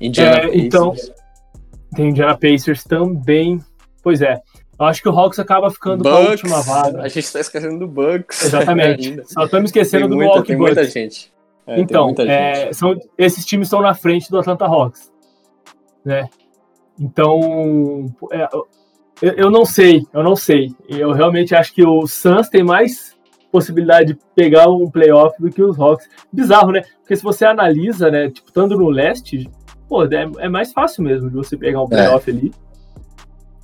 [0.00, 1.12] Indiana É, então- Pacers.
[1.94, 3.60] Tem Indiana Pacers também.
[4.02, 4.38] Pois é,
[4.78, 7.00] eu acho que o Hawks acaba ficando com a Bucks, última vaga.
[7.02, 8.44] a gente tá esquecendo do Bucks.
[8.44, 9.22] Exatamente.
[9.32, 10.92] Só estamos esquecendo Tem do muita, Milwaukee tem muita Bucks.
[10.92, 11.32] gente.
[11.66, 12.74] É, Então, muita é, gente.
[12.76, 15.10] são, esses times estão na frente do Atlanta Hawks,
[16.04, 16.28] né?
[17.00, 18.48] Então, é,
[19.22, 20.74] eu, eu não sei, eu não sei.
[20.88, 23.16] Eu realmente acho que o Suns tem mais
[23.50, 26.08] possibilidade de pegar um playoff do que os Hawks.
[26.32, 26.82] Bizarro, né?
[27.00, 29.48] Porque se você analisa, né, tipo, estando no leste,
[29.88, 32.52] pô, é, é mais fácil mesmo de você pegar um playoff ali.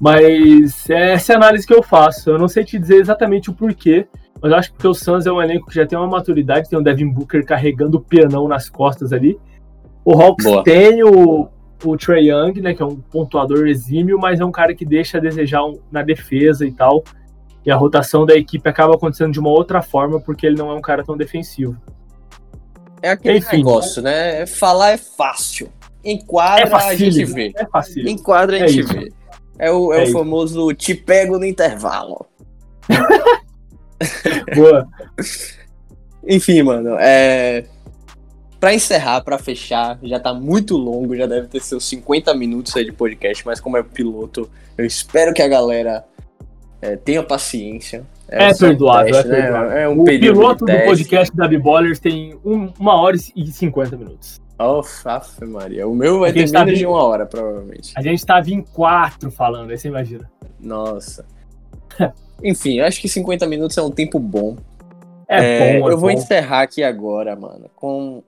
[0.00, 2.30] Mas é essa é análise que eu faço.
[2.30, 4.08] Eu não sei te dizer exatamente o porquê,
[4.40, 6.68] mas eu acho que porque o Suns é um elenco que já tem uma maturidade,
[6.68, 9.38] tem o Devin Booker carregando o pianão nas costas ali.
[10.04, 10.64] O Hawks Boa.
[10.64, 11.48] tem o,
[11.84, 15.18] o Trey Young, né, que é um pontuador exímio, mas é um cara que deixa
[15.18, 17.02] a desejar um- na defesa e tal.
[17.64, 20.74] E a rotação da equipe acaba acontecendo de uma outra forma, porque ele não é
[20.74, 21.76] um cara tão defensivo.
[23.00, 23.58] É aquele enfim.
[23.58, 24.46] negócio, né?
[24.46, 25.68] Falar é fácil.
[26.04, 27.52] Em quadra É a gente vê.
[27.56, 28.06] É fácil.
[28.08, 28.92] Em quadra a É gente isso.
[28.92, 29.12] vê.
[29.58, 30.12] É o, é É o isso.
[30.12, 32.26] famoso te pego no intervalo.
[34.54, 34.88] Boa.
[36.26, 37.64] Enfim, mano, é.
[38.62, 42.84] Pra encerrar, pra fechar, já tá muito longo, já deve ter seus 50 minutos aí
[42.84, 44.48] de podcast, mas como é piloto,
[44.78, 46.04] eu espero que a galera
[46.80, 48.04] é, tenha paciência.
[48.28, 49.70] É um perdoável, teste, é perdoável.
[49.72, 53.96] É um o piloto de do podcast da B-Ballers tem um- uma hora e 50
[53.96, 54.40] minutos.
[54.60, 55.88] Oh, afe Maria.
[55.88, 57.92] O meu vai ter está menos de vindo- uma hora, provavelmente.
[57.96, 60.30] A gente tava em quatro falando, aí você imagina.
[60.60, 61.24] Nossa.
[62.44, 64.56] Enfim, acho que 50 minutos é um tempo bom.
[65.26, 66.16] É, bom, é eu vou bom.
[66.16, 68.22] encerrar aqui agora, mano, com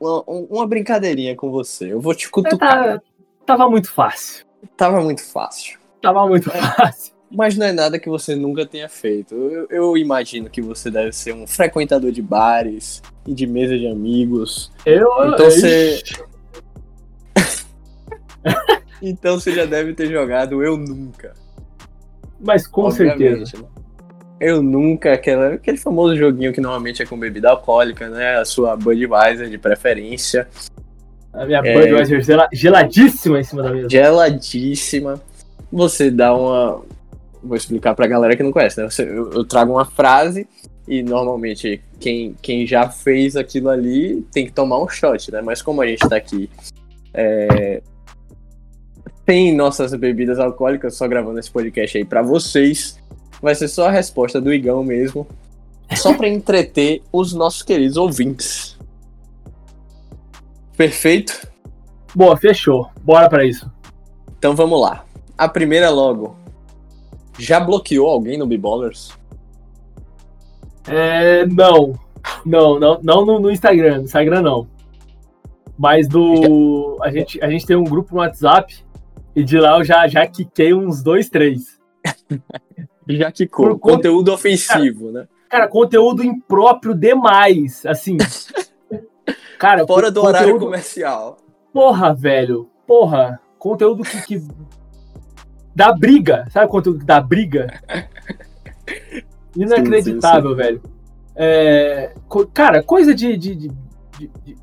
[0.00, 1.92] uma, uma brincadeirinha com você.
[1.92, 2.98] Eu vou te É, cutucar.
[2.98, 3.02] tá-
[3.46, 4.44] tava muito fácil.
[4.76, 5.78] Tava muito fácil.
[6.00, 7.14] Tava muito fácil.
[7.30, 9.34] Mas não é nada que você nunca tenha feito.
[9.34, 13.86] Eu, eu imagino que você deve ser um frequentador de bares e de mesa de
[13.86, 14.72] amigos.
[14.86, 16.02] Eu, Então eu- você.
[19.00, 21.34] Então você já deve ter jogado Eu Nunca.
[22.40, 23.62] Mas com obviamente, certeza.
[23.62, 23.68] né?
[24.40, 28.36] Eu nunca, aquela, aquele famoso joguinho que normalmente é com bebida alcoólica, né?
[28.36, 30.48] A sua Budweiser de preferência.
[31.32, 31.74] A minha é...
[31.74, 32.22] Budweiser
[32.52, 33.88] geladíssima em cima da mesa.
[33.88, 35.20] Geladíssima.
[35.72, 36.82] Você dá uma.
[37.42, 38.88] Vou explicar pra galera que não conhece, né?
[38.98, 40.46] Eu, eu trago uma frase
[40.86, 45.42] e normalmente quem, quem já fez aquilo ali tem que tomar um shot, né?
[45.42, 46.48] Mas como a gente tá aqui
[47.12, 47.82] é,
[49.26, 52.98] tem nossas bebidas alcoólicas, só gravando esse podcast aí para vocês,
[53.40, 55.26] vai ser só a resposta do Igão mesmo,
[55.96, 58.78] só para entreter os nossos queridos ouvintes.
[60.76, 61.48] Perfeito?
[62.14, 62.88] Boa, fechou.
[63.02, 63.70] Bora para isso.
[64.38, 65.04] Então vamos lá.
[65.36, 66.36] A primeira logo.
[67.38, 69.12] Já bloqueou alguém no B-Ballers?
[70.86, 71.98] É, não.
[72.44, 73.98] Não, não, não no, no, Instagram.
[73.98, 74.68] No Instagram não.
[75.78, 76.98] Mas do.
[77.02, 78.76] A gente, a gente tem um grupo no WhatsApp
[79.34, 81.78] e de lá eu já, já quiquei uns dois, três.
[83.16, 83.70] já quicou.
[83.70, 85.28] Por, conteúdo ofensivo, cara, né?
[85.48, 87.84] Cara, conteúdo impróprio demais.
[87.86, 88.16] Assim.
[89.58, 90.36] cara, Fora do conteúdo...
[90.36, 91.38] horário comercial.
[91.72, 92.68] Porra, velho.
[92.86, 93.40] Porra.
[93.58, 94.22] Conteúdo que.
[94.22, 94.48] que...
[95.74, 96.46] Dá briga.
[96.50, 97.68] Sabe conteúdo que dá briga?
[99.56, 100.68] Inacreditável, sim, sim, sim.
[100.68, 100.98] velho.
[101.40, 102.14] É,
[102.52, 103.68] cara, coisa de, de, de,
[104.18, 104.56] de,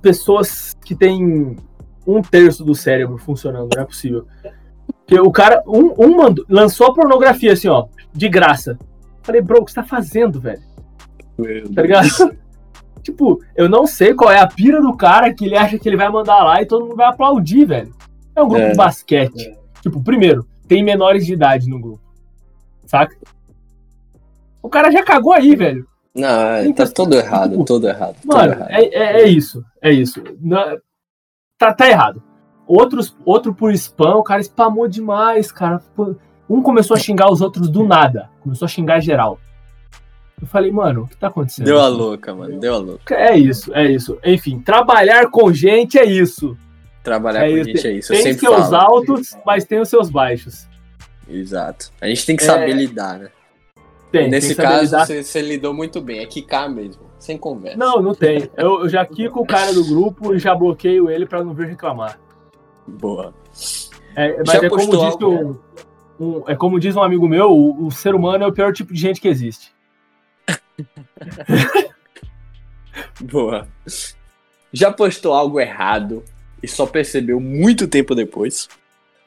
[0.00, 1.56] pessoas que tem
[2.06, 4.24] um terço do cérebro funcionando, não é possível.
[5.08, 8.78] Porque o cara, um, um mandou, lançou a pornografia assim, ó, de graça.
[9.22, 10.60] Falei, bro, o que você tá fazendo, velho?
[11.38, 12.08] Meu tá ligado?
[13.02, 15.96] tipo, eu não sei qual é a pira do cara que ele acha que ele
[15.96, 17.94] vai mandar lá e todo mundo vai aplaudir, velho.
[18.36, 18.70] É um grupo é.
[18.72, 19.48] de basquete.
[19.48, 19.56] É.
[19.80, 22.02] Tipo, primeiro, tem menores de idade no grupo.
[22.84, 23.16] Saca?
[24.62, 25.86] O cara já cagou aí, velho.
[26.14, 28.16] Não, então, tá todo errado, tipo, todo errado.
[28.26, 28.70] Mano, todo errado.
[28.70, 30.22] É, é, é, isso, é isso.
[30.38, 30.76] Não,
[31.56, 32.22] tá, tá errado.
[32.68, 35.82] Outros, outro por spam, o cara spamou demais, cara.
[36.48, 38.28] Um começou a xingar os outros do nada.
[38.42, 39.40] Começou a xingar geral.
[40.40, 41.64] Eu falei, mano, o que tá acontecendo?
[41.64, 43.14] Deu a louca, mano, deu a louca.
[43.14, 44.18] É isso, é isso.
[44.22, 46.56] Enfim, trabalhar com gente é isso.
[47.02, 47.70] Trabalhar é com isso.
[47.70, 48.12] gente é isso.
[48.12, 48.76] tem seus falo.
[48.76, 50.68] altos, mas tem os seus baixos.
[51.26, 51.90] Exato.
[52.02, 52.74] A gente tem que saber é...
[52.74, 53.30] lidar, né?
[54.12, 56.20] Tem, Nesse tem caso, você, você, lidou muito bem.
[56.20, 57.78] É quicar mesmo, sem conversa.
[57.78, 58.50] Não, não tem.
[58.56, 61.66] Eu, eu já quico o cara do grupo e já bloqueio ele para não vir
[61.66, 62.18] reclamar.
[62.88, 63.34] Boa.
[64.16, 65.58] É, mas é como, diz um,
[66.18, 68.92] um, é como diz um amigo meu, o, o, ser humano é o pior tipo
[68.92, 69.72] de gente que existe.
[73.20, 73.68] Boa.
[74.72, 76.24] Já postou algo errado
[76.62, 78.68] e só percebeu muito tempo depois?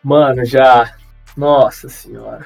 [0.04, 0.96] Mano, já.
[1.38, 2.46] Nossa senhora.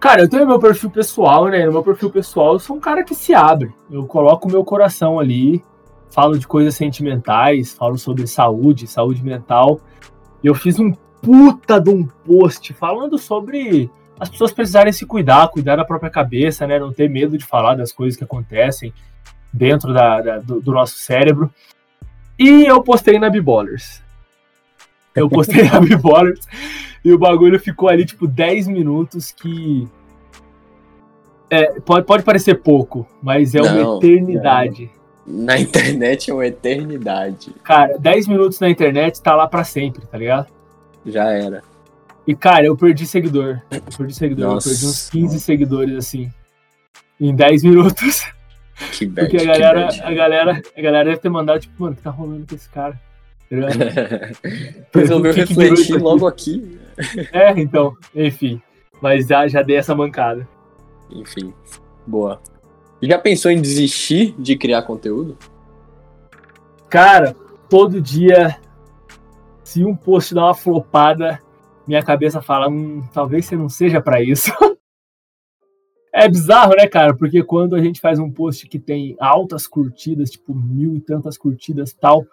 [0.00, 1.64] Cara, eu tenho meu perfil pessoal, né?
[1.64, 3.72] No meu perfil pessoal, eu sou um cara que se abre.
[3.90, 5.64] Eu coloco o meu coração ali,
[6.10, 9.80] falo de coisas sentimentais, falo sobre saúde, saúde mental.
[10.42, 10.92] Eu fiz um
[11.22, 16.66] puta de um post falando sobre as pessoas precisarem se cuidar, cuidar da própria cabeça,
[16.66, 16.78] né?
[16.78, 18.92] Não ter medo de falar das coisas que acontecem
[19.52, 21.50] dentro da, da do, do, nosso cérebro.
[22.38, 24.02] E eu postei na Biballers.
[25.14, 26.46] Eu postei na Biballers
[27.04, 29.88] e o bagulho ficou ali, tipo, 10 minutos que.
[31.50, 34.84] É, pode, pode parecer pouco, mas é não, uma eternidade.
[34.84, 35.03] Não.
[35.26, 37.54] Na internet é uma eternidade.
[37.62, 40.48] Cara, 10 minutos na internet tá lá pra sempre, tá ligado?
[41.06, 41.62] Já era.
[42.26, 43.60] E, cara, eu perdi seguidor.
[43.70, 44.54] Eu perdi seguidor.
[44.54, 44.68] Nossa.
[44.68, 46.32] Eu perdi uns 15 seguidores, assim.
[47.20, 48.26] Em 10 minutos.
[48.92, 51.96] Que bad, Porque a galera, a galera, a galera deve ter mandado, tipo, mano, o
[51.96, 53.00] que tá rolando com esse cara?
[54.92, 56.78] Resolveu refletir logo aqui.
[57.32, 58.60] É, então, enfim.
[59.00, 60.48] Mas já, já dei essa mancada.
[61.10, 61.52] Enfim,
[62.06, 62.40] boa.
[63.02, 65.36] Já pensou em desistir de criar conteúdo?
[66.88, 67.34] Cara,
[67.68, 68.56] todo dia,
[69.62, 71.40] se um post dá uma flopada,
[71.86, 74.50] minha cabeça fala, hum, talvez você não seja para isso.
[76.14, 77.14] é bizarro, né, cara?
[77.14, 81.36] Porque quando a gente faz um post que tem altas curtidas, tipo mil e tantas
[81.36, 82.24] curtidas tal,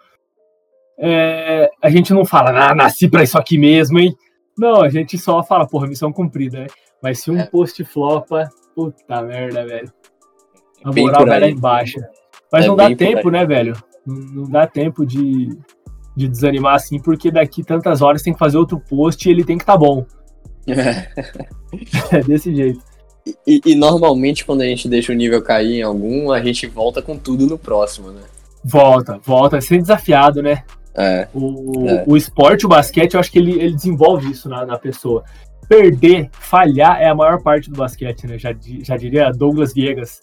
[0.96, 4.16] é, a gente não fala, ah, nasci pra isso aqui mesmo, hein?
[4.56, 6.66] Não, a gente só fala, porra, missão cumprida, né?
[7.02, 7.46] Mas se um é.
[7.46, 9.92] post flopa, puta merda, velho.
[10.84, 12.00] A moral vai lá embaixo.
[12.52, 13.74] Mas é não dá tempo, né, velho?
[14.06, 15.48] Não, não, dá tempo de,
[16.16, 19.56] de desanimar assim, porque daqui tantas horas tem que fazer outro post e ele tem
[19.56, 20.04] que estar tá bom.
[20.66, 22.80] é desse jeito.
[23.46, 27.00] E, e, normalmente quando a gente deixa o nível cair em algum, a gente volta
[27.00, 28.22] com tudo no próximo, né?
[28.64, 30.64] Volta, volta, sem desafiado, né?
[30.94, 31.28] É.
[31.32, 32.04] O, é.
[32.06, 35.24] o esporte, o basquete, eu acho que ele, ele desenvolve isso na, na pessoa.
[35.68, 38.38] Perder, falhar é a maior parte do basquete, né?
[38.38, 40.20] Já, já diria Douglas Viegas,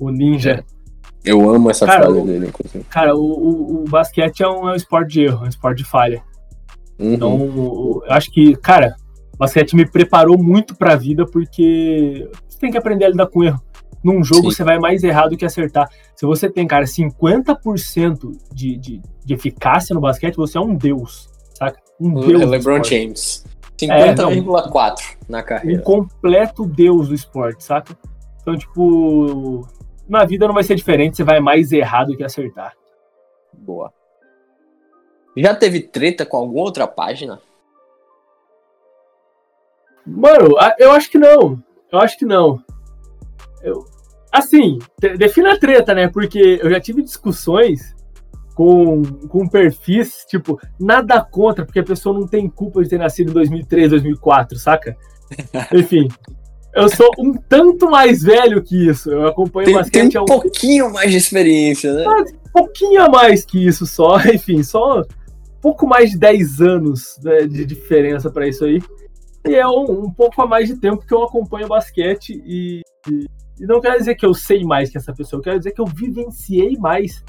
[0.00, 0.64] o ninja.
[0.74, 0.78] É.
[1.24, 2.84] Eu amo essa cara, frase dele, inclusive.
[2.84, 5.78] Cara, o, o, o basquete é um, é um, esporte de erro, é um esporte
[5.78, 6.22] de falha.
[6.98, 7.14] Uhum.
[7.14, 8.96] Então, eu acho que, cara,
[9.34, 13.44] O basquete me preparou muito pra vida porque você tem que aprender a lidar com
[13.44, 13.62] erro.
[14.02, 14.56] Num jogo Sim.
[14.56, 15.88] você vai mais errado que acertar.
[16.14, 21.28] Se você tem, cara, 50% de, de, de eficácia no basquete, você é um deus,
[21.54, 21.78] saca?
[22.00, 22.40] Um deus.
[22.40, 22.82] do É LeBron.
[22.84, 23.44] James.
[23.82, 25.82] É, 50,4 na um carreira.
[25.82, 27.96] completo deus do esporte, saca?
[28.40, 29.68] Então, tipo,
[30.08, 32.74] na vida não vai ser diferente, você vai mais errado que acertar.
[33.52, 33.92] Boa.
[35.36, 37.40] Já teve treta com alguma outra página?
[40.06, 41.62] Mano, eu acho que não.
[41.92, 42.62] Eu acho que não.
[43.62, 43.84] Eu,
[44.32, 44.78] assim,
[45.16, 46.08] defina a treta, né?
[46.08, 47.94] Porque eu já tive discussões
[48.54, 53.30] com, com perfis, tipo, nada contra, porque a pessoa não tem culpa de ter nascido
[53.30, 54.96] em 2003, 2004, saca?
[55.72, 56.08] Enfim.
[56.82, 59.10] Eu sou um tanto mais velho que isso.
[59.10, 62.04] Eu acompanho Tem, basquete tem há um um pouquinho mais de experiência, né?
[62.52, 65.04] pouquinho a mais que isso só, enfim, só
[65.60, 68.80] pouco mais de 10 anos né, de diferença pra isso aí.
[69.46, 73.26] E é um, um pouco a mais de tempo que eu acompanho basquete e, e,
[73.60, 75.80] e não quero dizer que eu sei mais que essa pessoa, eu quero dizer que
[75.80, 77.24] eu vivenciei mais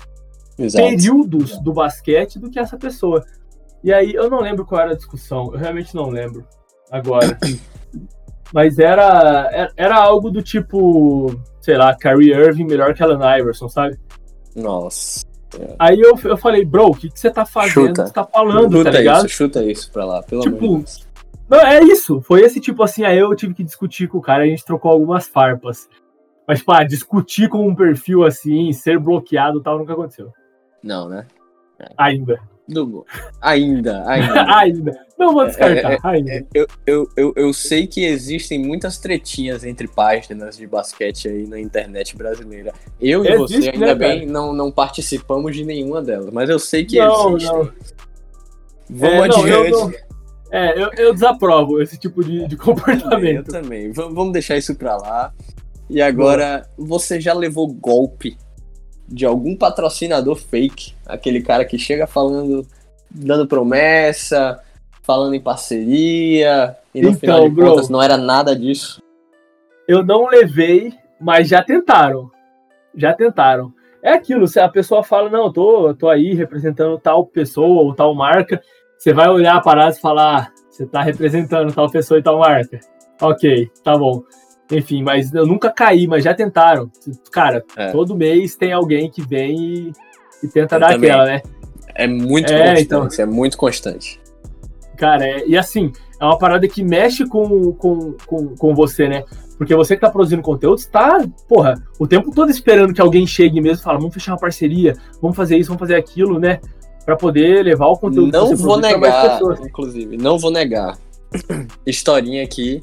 [0.57, 0.87] Exato.
[0.87, 3.23] períodos do basquete do que essa pessoa.
[3.83, 6.45] E aí eu não lembro qual era a discussão, eu realmente não lembro
[6.91, 7.37] agora.
[8.53, 13.69] Mas era, era, era algo do tipo, sei lá, Kyrie Irving melhor que Allen Iverson,
[13.69, 13.99] sabe?
[14.55, 15.27] Nossa.
[15.77, 17.87] Aí eu, eu falei, bro, o que, que você tá fazendo?
[17.87, 18.07] Chuta.
[18.07, 19.25] Você tá falando, chuta tá ligado?
[19.25, 21.07] isso, chuta isso pra lá, pelo Tipo, amor de Deus.
[21.49, 22.21] Não, é isso.
[22.21, 24.91] Foi esse tipo assim, aí eu tive que discutir com o cara, a gente trocou
[24.91, 25.89] algumas farpas.
[26.47, 30.31] Mas, pá, discutir com um perfil assim, ser bloqueado e tal, nunca aconteceu.
[30.83, 31.25] Não, né?
[31.97, 32.39] Ainda.
[32.69, 33.05] Do-
[33.41, 34.45] Ainda, ainda.
[34.57, 35.05] ainda.
[35.17, 36.45] Não vou descartar, É, ainda.
[36.53, 41.59] Eu, eu, eu, eu sei que existem muitas tretinhas entre páginas de basquete aí na
[41.59, 42.71] internet brasileira.
[43.01, 46.59] Eu e Existe, você, ainda né, bem, não, não participamos de nenhuma delas, mas eu
[46.59, 47.57] sei que Não, existem.
[47.57, 47.69] não.
[48.89, 49.71] Vamos É, não, eu adiante.
[49.71, 49.93] não-
[50.51, 53.51] É, eu, eu desaprovo esse tipo de, de Eu comportamento.
[53.51, 53.91] também.
[53.91, 55.33] V- vamos deixar isso pra lá.
[55.89, 58.37] E agora, você já levou golpe
[59.11, 60.93] de algum patrocinador fake?
[61.05, 62.65] Aquele cara que chega falando,
[63.09, 64.59] dando promessa,
[65.03, 67.69] falando em parceria, e no final Então, de bro.
[67.69, 69.01] contas não era nada disso.
[69.87, 72.29] Eu não levei, mas já tentaram.
[72.95, 73.73] Já tentaram.
[74.01, 77.83] É aquilo, se a pessoa fala, não, eu tô, eu tô aí representando tal pessoa
[77.83, 78.61] ou tal marca,
[78.97, 82.39] você vai olhar a parada e falar, ah, você tá representando tal pessoa e tal
[82.39, 82.79] marca.
[83.21, 84.23] Ok, tá bom.
[84.71, 86.89] Enfim, mas eu nunca caí, mas já tentaram.
[87.31, 87.91] Cara, É.
[87.91, 89.91] todo mês tem alguém que vem e,
[90.43, 91.09] e tenta Eu dar também.
[91.09, 91.41] aquela, né?
[91.95, 93.07] É muito É, constante, então.
[93.19, 94.19] é muito constante.
[94.95, 99.23] Cara, é- e assim, é uma parada que mexe com, com, com, com você, né?
[99.57, 103.59] Porque você que tá produzindo conteúdo, está, porra, o tempo todo esperando que alguém chegue
[103.59, 106.59] mesmo e fala, vamos fechar uma parceria, vamos fazer isso, vamos fazer aquilo, né?
[107.05, 109.59] Pra poder levar o conteúdo Não vou negar, pessoas.
[109.61, 110.97] inclusive, não vou negar.
[111.85, 112.79] Historinha aqui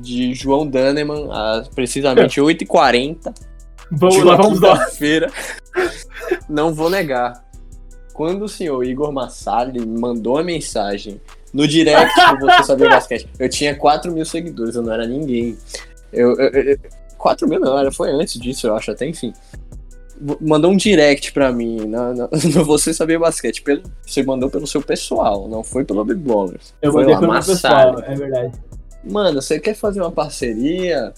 [0.00, 1.28] de João Daneman,
[1.74, 3.34] precisamente 8h40
[3.90, 4.78] Vamos de lá, vamos lá.
[4.78, 5.32] quinta-feira.
[6.48, 7.44] Não vou negar.
[8.12, 11.20] Quando o senhor Igor Massali mandou a mensagem
[11.54, 15.56] no direct do Você Sabia Basquete, eu tinha 4 mil seguidores, eu não era ninguém.
[16.12, 16.78] Eu, eu, eu-
[17.16, 19.32] 4 mil não, era, foi antes disso, eu acho, até enfim.
[20.40, 23.62] Mandou um direct pra mim na, na- no Você Sabia Basquete.
[23.62, 26.74] Pelo, você mandou pelo seu pessoal, não foi pelo Big Ballers.
[26.82, 28.52] Eu foi mandei pelo pessoal, é verdade.
[29.08, 31.12] Mano, você quer fazer uma parceria?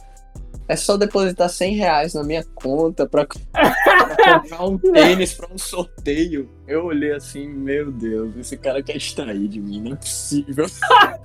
[0.69, 5.59] É só depositar 100 reais na minha conta pra, pra comprar um tênis pra um
[5.59, 6.49] sorteio.
[6.67, 10.67] Eu olhei assim, meu Deus, esse cara quer extrair de mim, não é possível.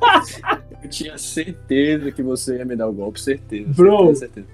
[0.81, 3.71] eu tinha certeza que você ia me dar o golpe, certeza.
[3.71, 4.15] Bro.
[4.15, 4.47] certeza, certeza.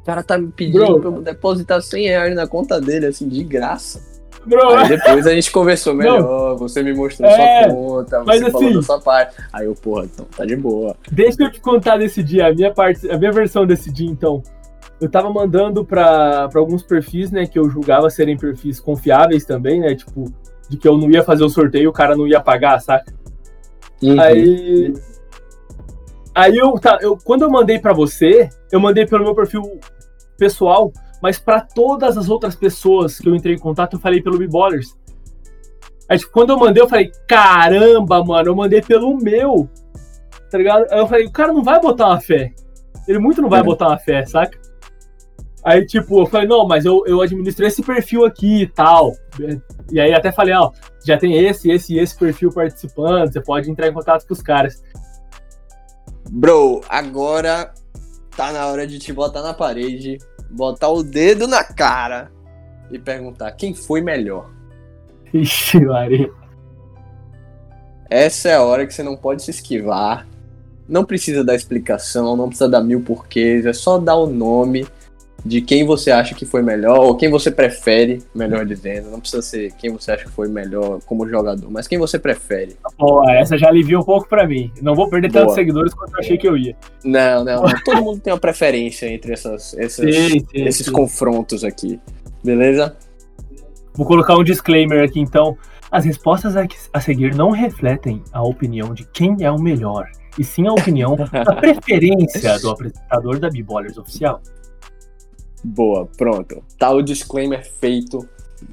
[0.00, 1.00] O cara tá me pedindo Bro.
[1.00, 4.02] pra eu depositar 100 reais na conta dele, assim, de graça.
[4.44, 8.66] Bro, Aí depois a gente conversou melhor, você me mostrou É, sua conta, você falou
[8.66, 9.36] assim- da sua parte.
[9.52, 10.96] Aí eu, porra, então tá de boa.
[11.10, 14.42] Deixa eu te contar desse dia, a minha parte, a minha versão desse dia, então.
[15.00, 19.80] Eu tava mandando pra, pra alguns perfis, né, que eu julgava serem perfis confiáveis também,
[19.80, 20.32] né, tipo,
[20.68, 23.12] de que eu não ia fazer o sorteio e o cara não ia pagar, saca?
[24.02, 24.20] Uhum.
[24.20, 24.94] Aí.
[26.34, 27.16] Aí eu, tá, eu.
[27.22, 29.62] Quando eu mandei pra você, eu mandei pelo meu perfil
[30.38, 30.92] pessoal,
[31.22, 34.98] mas pra todas as outras pessoas que eu entrei em contato, eu falei pelo B-Ballers.
[36.08, 39.70] Aí, tipo, quando eu mandei, eu falei, caramba, mano, eu mandei pelo meu.
[40.50, 40.84] Tá ligado?
[40.90, 42.52] Aí eu falei, o cara não vai botar uma fé.
[43.06, 43.62] Ele muito não vai É.
[43.62, 44.60] botar uma fé, saca?
[45.64, 49.12] Aí, tipo, eu falei, não, mas eu, eu administro esse perfil aqui e tal.
[49.92, 50.72] E aí até falei, ó,
[51.06, 54.42] já tem esse, esse e esse perfil participando, você pode entrar em contato com os
[54.42, 54.82] caras.
[56.30, 57.72] Bro, agora
[58.36, 60.18] tá na hora de te botar na parede,
[60.52, 62.30] botar o dedo na cara
[62.90, 64.50] e perguntar quem foi melhor.
[65.32, 66.30] Ixi, Maria.
[68.10, 70.26] Essa é a hora que você não pode se esquivar.
[70.86, 74.86] Não precisa dar explicação, não precisa dar mil porquês, é só dar o nome
[75.44, 79.10] de quem você acha que foi melhor, ou quem você prefere, melhor dizendo.
[79.10, 82.76] Não precisa ser quem você acha que foi melhor como jogador, mas quem você prefere.
[82.96, 84.70] Boa, essa já alivia um pouco pra mim.
[84.80, 86.76] Não vou perder tantos seguidores quanto eu achei que eu ia.
[87.04, 87.74] Não, não, não.
[87.84, 90.92] Todo mundo tem uma preferência entre essas, essas sim, sim, esses sim.
[90.92, 92.00] confrontos aqui.
[92.44, 92.96] Beleza?
[93.94, 95.56] Vou colocar um disclaimer aqui então.
[95.90, 96.54] As respostas
[96.90, 101.16] a seguir não refletem a opinião de quem é o melhor, e sim a opinião
[101.44, 104.40] da preferência do apresentador da B-Ballers oficial.
[105.64, 106.64] Boa, pronto.
[106.78, 108.28] Tá o disclaimer feito.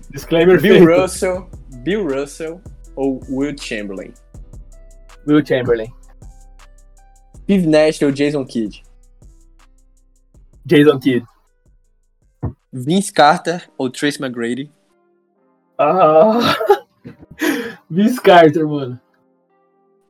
[0.10, 1.02] Disclaimer Bill feito.
[1.02, 1.50] Russell,
[1.84, 2.62] Bill Russell
[2.96, 4.14] ou Will Chamberlain?
[5.28, 5.92] Will Chamberlain.
[7.44, 8.84] Steve Nash ou Jason Kidd?
[10.66, 11.26] Jason Kidd.
[12.72, 14.72] Vince Carter ou Trace McGrady?
[15.78, 16.56] Ah!
[17.90, 19.00] Vince Carter, mano.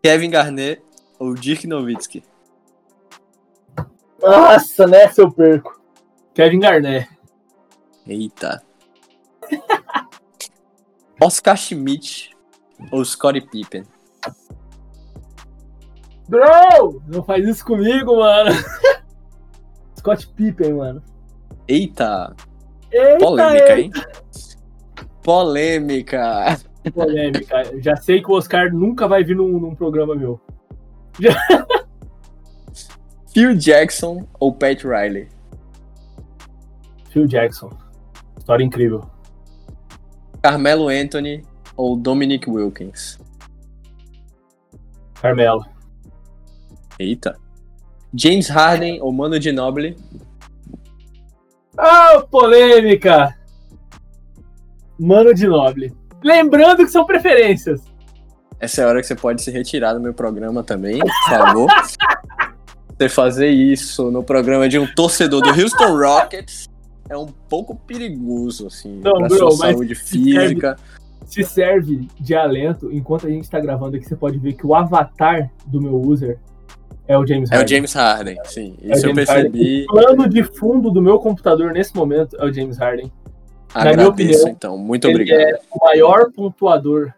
[0.04, 0.82] Kevin Garnett
[1.18, 2.24] ou Dirk Nowitzki?
[4.22, 5.79] Nossa, nessa eu perco.
[6.40, 7.10] Kevin Garnett.
[8.08, 8.62] Eita.
[11.22, 12.34] Oscar Schmidt
[12.94, 13.84] ou Scottie Pippen?
[16.30, 17.04] Bro!
[17.10, 18.52] Não faz isso comigo, mano.
[20.00, 21.04] Scott Pippen, mano.
[21.68, 22.34] Eita.
[22.90, 23.92] Eita Polêmica, hein?
[25.22, 26.58] Polêmica.
[26.94, 27.82] Polêmica.
[27.82, 30.40] Já sei que o Oscar nunca vai vir num, num programa meu.
[31.20, 31.34] Já...
[33.34, 35.38] Phil Jackson ou Pat Riley?
[37.10, 37.72] Phil Jackson.
[38.38, 39.10] História incrível.
[40.42, 41.44] Carmelo Anthony
[41.76, 43.20] ou Dominic Wilkins?
[45.22, 45.66] Carmelo.
[46.98, 47.36] Eita.
[48.14, 49.96] James Harden ou Mano Ginobili?
[51.78, 53.36] Ah, polêmica!
[55.00, 55.94] Mano Ginobili.
[56.24, 57.82] Lembrando que são preferências.
[58.60, 61.70] Essa é a hora que você pode se retirar do meu programa também, por favor.
[62.98, 66.70] você fazer isso no programa de um torcedor do Houston Rockets
[67.10, 70.78] é um pouco perigoso, assim, Não, pra bro, sua saúde física.
[71.26, 74.54] Se serve, se serve de alento, enquanto a gente tá gravando aqui, você pode ver
[74.54, 76.40] que o avatar do meu user
[77.08, 77.62] é o James Harden.
[77.62, 78.78] É o James Harden, sim.
[78.84, 79.42] É isso eu percebi.
[79.48, 79.86] Harden.
[79.86, 83.12] O plano de fundo do meu computador nesse momento é o James Harden.
[83.74, 84.78] Agradeço, opinião, então.
[84.78, 85.40] Muito ele obrigado.
[85.40, 87.12] é o maior pontuador,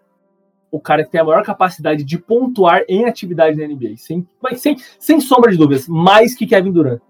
[0.70, 3.98] o cara que tem a maior capacidade de pontuar em atividade na NBA.
[3.98, 4.26] Sem,
[4.56, 5.88] sem, sem sombra de dúvidas.
[5.88, 7.02] Mais que Kevin Durant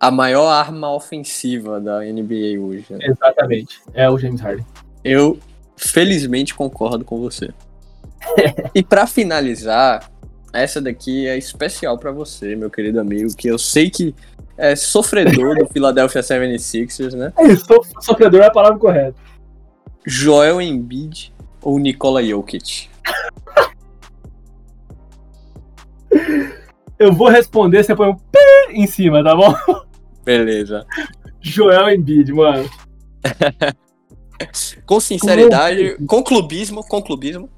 [0.00, 2.86] a maior arma ofensiva da NBA hoje.
[2.90, 2.98] Né?
[3.02, 3.80] Exatamente.
[3.92, 4.64] É o James Harden.
[5.04, 5.38] Eu
[5.76, 7.50] felizmente concordo com você.
[8.74, 10.10] e para finalizar,
[10.52, 14.14] essa daqui é especial para você, meu querido amigo, que eu sei que
[14.56, 17.32] é sofredor do Philadelphia 76ers, né?
[17.36, 17.56] É,
[18.00, 19.16] sofredor é a palavra correta.
[20.06, 22.88] Joel Embiid ou Nikola Jokic?
[26.98, 28.38] Eu vou responder, você põe um P
[28.70, 29.54] em cima, tá bom?
[30.28, 30.84] Beleza.
[31.40, 32.68] Joel Embiid, mano.
[34.84, 37.48] com sinceridade, com clubismo, com clubismo.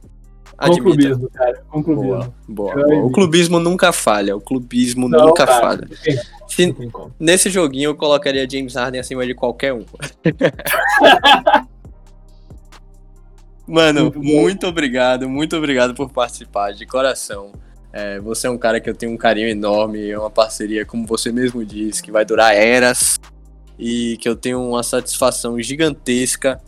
[0.57, 1.65] Com clubismo, cara.
[1.69, 2.33] Com clubismo.
[2.47, 3.07] Boa, boa, boa.
[3.07, 4.37] O clubismo nunca falha.
[4.37, 5.89] O clubismo Não, nunca cara, falha.
[6.47, 6.73] Se,
[7.19, 9.85] nesse joguinho eu colocaria James Harden acima de qualquer um.
[13.67, 17.53] Mano, muito, muito obrigado, muito obrigado por participar, de coração.
[17.93, 21.07] É, você é um cara que eu tenho um carinho enorme, é uma parceria, como
[21.07, 23.19] você mesmo disse, que vai durar eras
[23.79, 26.61] e que eu tenho uma satisfação gigantesca.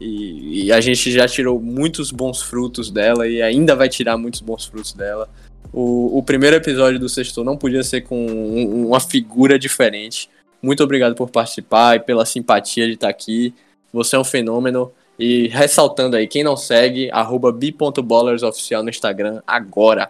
[0.00, 4.40] E, e, a gente já tirou muitos bons frutos dela e ainda vai tirar muitos
[4.40, 5.28] bons frutos dela.
[5.72, 10.30] O, o primeiro episódio do Sexto não podia ser com um, uma figura diferente.
[10.62, 13.54] Muito obrigado por participar e pela simpatia de estar aqui.
[13.92, 14.92] Você é um fenômeno.
[15.18, 20.08] E ressaltando aí, quem não segue, arroba b.ballersoficial no Instagram agora.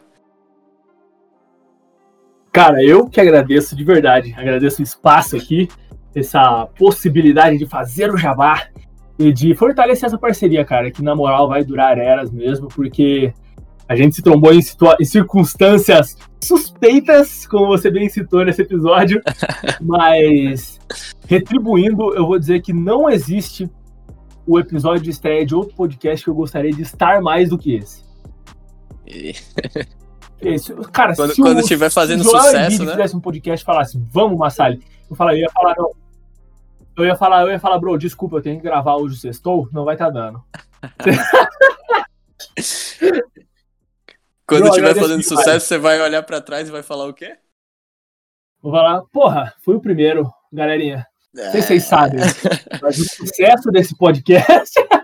[2.59, 5.68] Cara, eu que agradeço de verdade, agradeço o espaço aqui,
[6.12, 8.66] essa possibilidade de fazer o jabá
[9.16, 13.32] e de fortalecer essa parceria, cara, que na moral vai durar eras mesmo, porque
[13.88, 19.22] a gente se trombou em, em circunstâncias suspeitas, como você bem citou nesse episódio,
[19.80, 20.80] mas
[21.28, 23.70] retribuindo, eu vou dizer que não existe
[24.44, 27.76] o episódio de estreia de outro podcast que eu gostaria de estar mais do que
[27.76, 28.02] esse.
[30.41, 32.93] Esse, cara, quando, se quando estiver fazendo se sucesso, né?
[32.93, 35.91] fizesse um podcast e falasse, vamos, Massali, eu, falaria, eu ia falar, não.
[36.97, 39.68] Eu ia falar, eu ia falar, bro, desculpa, eu tenho que gravar hoje o sextou,
[39.72, 40.43] não vai estar tá dando.
[44.47, 47.36] quando bro, estiver fazendo sucesso, você vai olhar para trás e vai falar o quê?
[48.61, 51.07] Vou falar, porra, fui o primeiro, galerinha.
[51.34, 52.20] Não sei se vocês sabem,
[52.82, 54.74] mas o sucesso desse podcast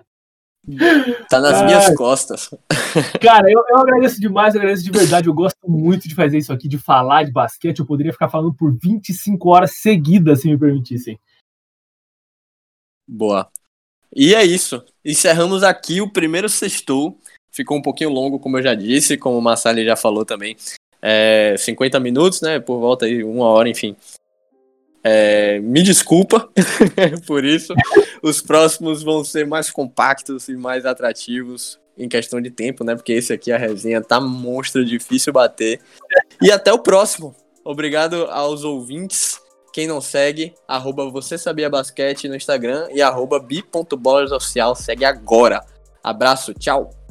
[1.28, 2.50] Tá nas ah, minhas costas.
[3.20, 5.28] Cara, eu, eu agradeço demais, eu agradeço de verdade.
[5.28, 7.80] Eu gosto muito de fazer isso aqui, de falar de basquete.
[7.80, 11.18] Eu poderia ficar falando por 25 horas seguidas, se me permitissem.
[13.06, 13.50] Boa.
[14.14, 14.82] E é isso.
[15.04, 17.18] Encerramos aqui o primeiro sextou.
[17.50, 20.56] Ficou um pouquinho longo, como eu já disse, como o Massali já falou também.
[21.02, 22.58] É, 50 minutos, né?
[22.58, 23.94] Por volta aí, uma hora, enfim.
[25.04, 26.48] É, me desculpa
[27.26, 27.74] por isso.
[28.22, 32.96] Os próximos vão ser mais compactos e mais atrativos em questão de tempo, né?
[32.96, 35.80] Porque esse aqui, a resenha, tá monstro, difícil bater.
[36.40, 37.36] E até o próximo.
[37.62, 39.40] Obrigado aos ouvintes.
[39.72, 44.74] Quem não segue, arroba você sabia basquete no Instagram e arroba bi.bolasoficial.
[44.74, 45.64] Segue agora.
[46.02, 47.03] Abraço, tchau.